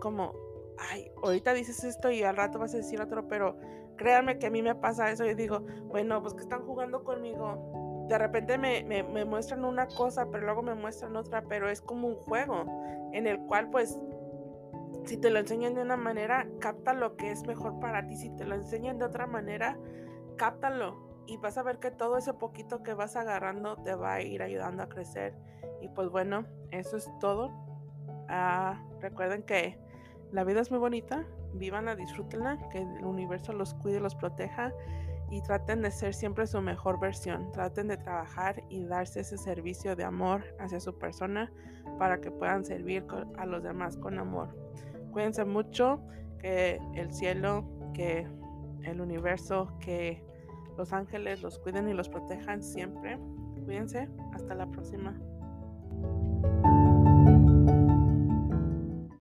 como, 0.00 0.34
ay, 0.78 1.10
ahorita 1.22 1.52
dices 1.54 1.84
esto 1.84 2.10
y 2.10 2.22
al 2.22 2.36
rato 2.36 2.58
vas 2.58 2.74
a 2.74 2.78
decir 2.78 3.00
otro, 3.00 3.28
pero 3.28 3.56
créanme 3.96 4.38
que 4.38 4.46
a 4.46 4.50
mí 4.50 4.62
me 4.62 4.74
pasa 4.74 5.10
eso. 5.10 5.24
Yo 5.24 5.34
digo, 5.34 5.60
bueno, 5.84 6.22
pues 6.22 6.34
que 6.34 6.42
están 6.42 6.62
jugando 6.62 7.04
conmigo. 7.04 8.06
De 8.08 8.18
repente 8.18 8.58
me, 8.58 8.84
me, 8.84 9.02
me 9.02 9.24
muestran 9.24 9.64
una 9.64 9.88
cosa, 9.88 10.26
pero 10.30 10.44
luego 10.44 10.62
me 10.62 10.74
muestran 10.74 11.16
otra, 11.16 11.42
pero 11.42 11.68
es 11.68 11.80
como 11.80 12.08
un 12.08 12.16
juego 12.16 12.64
en 13.12 13.26
el 13.26 13.38
cual 13.40 13.70
pues 13.70 13.98
si 15.06 15.16
te 15.16 15.30
lo 15.30 15.38
enseñan 15.38 15.74
de 15.74 15.82
una 15.82 15.96
manera, 15.96 16.48
capta 16.60 16.92
lo 16.92 17.16
que 17.16 17.30
es 17.30 17.46
mejor 17.46 17.78
para 17.78 18.06
ti. 18.06 18.16
Si 18.16 18.30
te 18.30 18.44
lo 18.44 18.56
enseñan 18.56 18.98
de 18.98 19.04
otra 19.04 19.26
manera, 19.26 19.78
cáptalo. 20.36 21.06
Y 21.26 21.36
vas 21.38 21.58
a 21.58 21.62
ver 21.62 21.78
que 21.78 21.90
todo 21.90 22.18
ese 22.18 22.34
poquito 22.34 22.82
que 22.82 22.94
vas 22.94 23.16
agarrando 23.16 23.76
te 23.82 23.94
va 23.94 24.14
a 24.14 24.22
ir 24.22 24.42
ayudando 24.42 24.82
a 24.82 24.88
crecer. 24.88 25.34
Y 25.80 25.88
pues 25.88 26.08
bueno, 26.08 26.44
eso 26.72 26.96
es 26.96 27.08
todo. 27.20 27.52
Ah, 28.28 28.84
recuerden 29.00 29.42
que 29.44 29.78
la 30.32 30.44
vida 30.44 30.60
es 30.60 30.70
muy 30.70 30.80
bonita. 30.80 31.24
Vívanla, 31.54 31.94
disfrútenla. 31.94 32.68
Que 32.70 32.78
el 32.78 33.04
universo 33.04 33.52
los 33.52 33.74
cuide, 33.74 34.00
los 34.00 34.14
proteja. 34.16 34.72
Y 35.30 35.40
traten 35.42 35.82
de 35.82 35.90
ser 35.90 36.14
siempre 36.14 36.46
su 36.46 36.60
mejor 36.60 36.98
versión. 36.98 37.50
Traten 37.52 37.88
de 37.88 37.96
trabajar 37.96 38.62
y 38.68 38.84
darse 38.84 39.20
ese 39.20 39.38
servicio 39.38 39.94
de 39.94 40.04
amor 40.04 40.44
hacia 40.58 40.80
su 40.80 40.98
persona 40.98 41.52
para 41.98 42.20
que 42.20 42.30
puedan 42.30 42.64
servir 42.64 43.04
a 43.38 43.46
los 43.46 43.62
demás 43.62 43.96
con 43.96 44.18
amor 44.18 44.65
cuídense 45.16 45.46
mucho, 45.46 45.98
que 46.38 46.78
el 46.94 47.10
cielo, 47.10 47.64
que 47.94 48.28
el 48.82 49.00
universo, 49.00 49.72
que 49.80 50.22
los 50.76 50.92
ángeles 50.92 51.40
los 51.40 51.58
cuiden 51.58 51.88
y 51.88 51.94
los 51.94 52.10
protejan 52.10 52.62
siempre. 52.62 53.18
Cuídense, 53.64 54.10
hasta 54.34 54.54
la 54.54 54.66
próxima. 54.66 55.18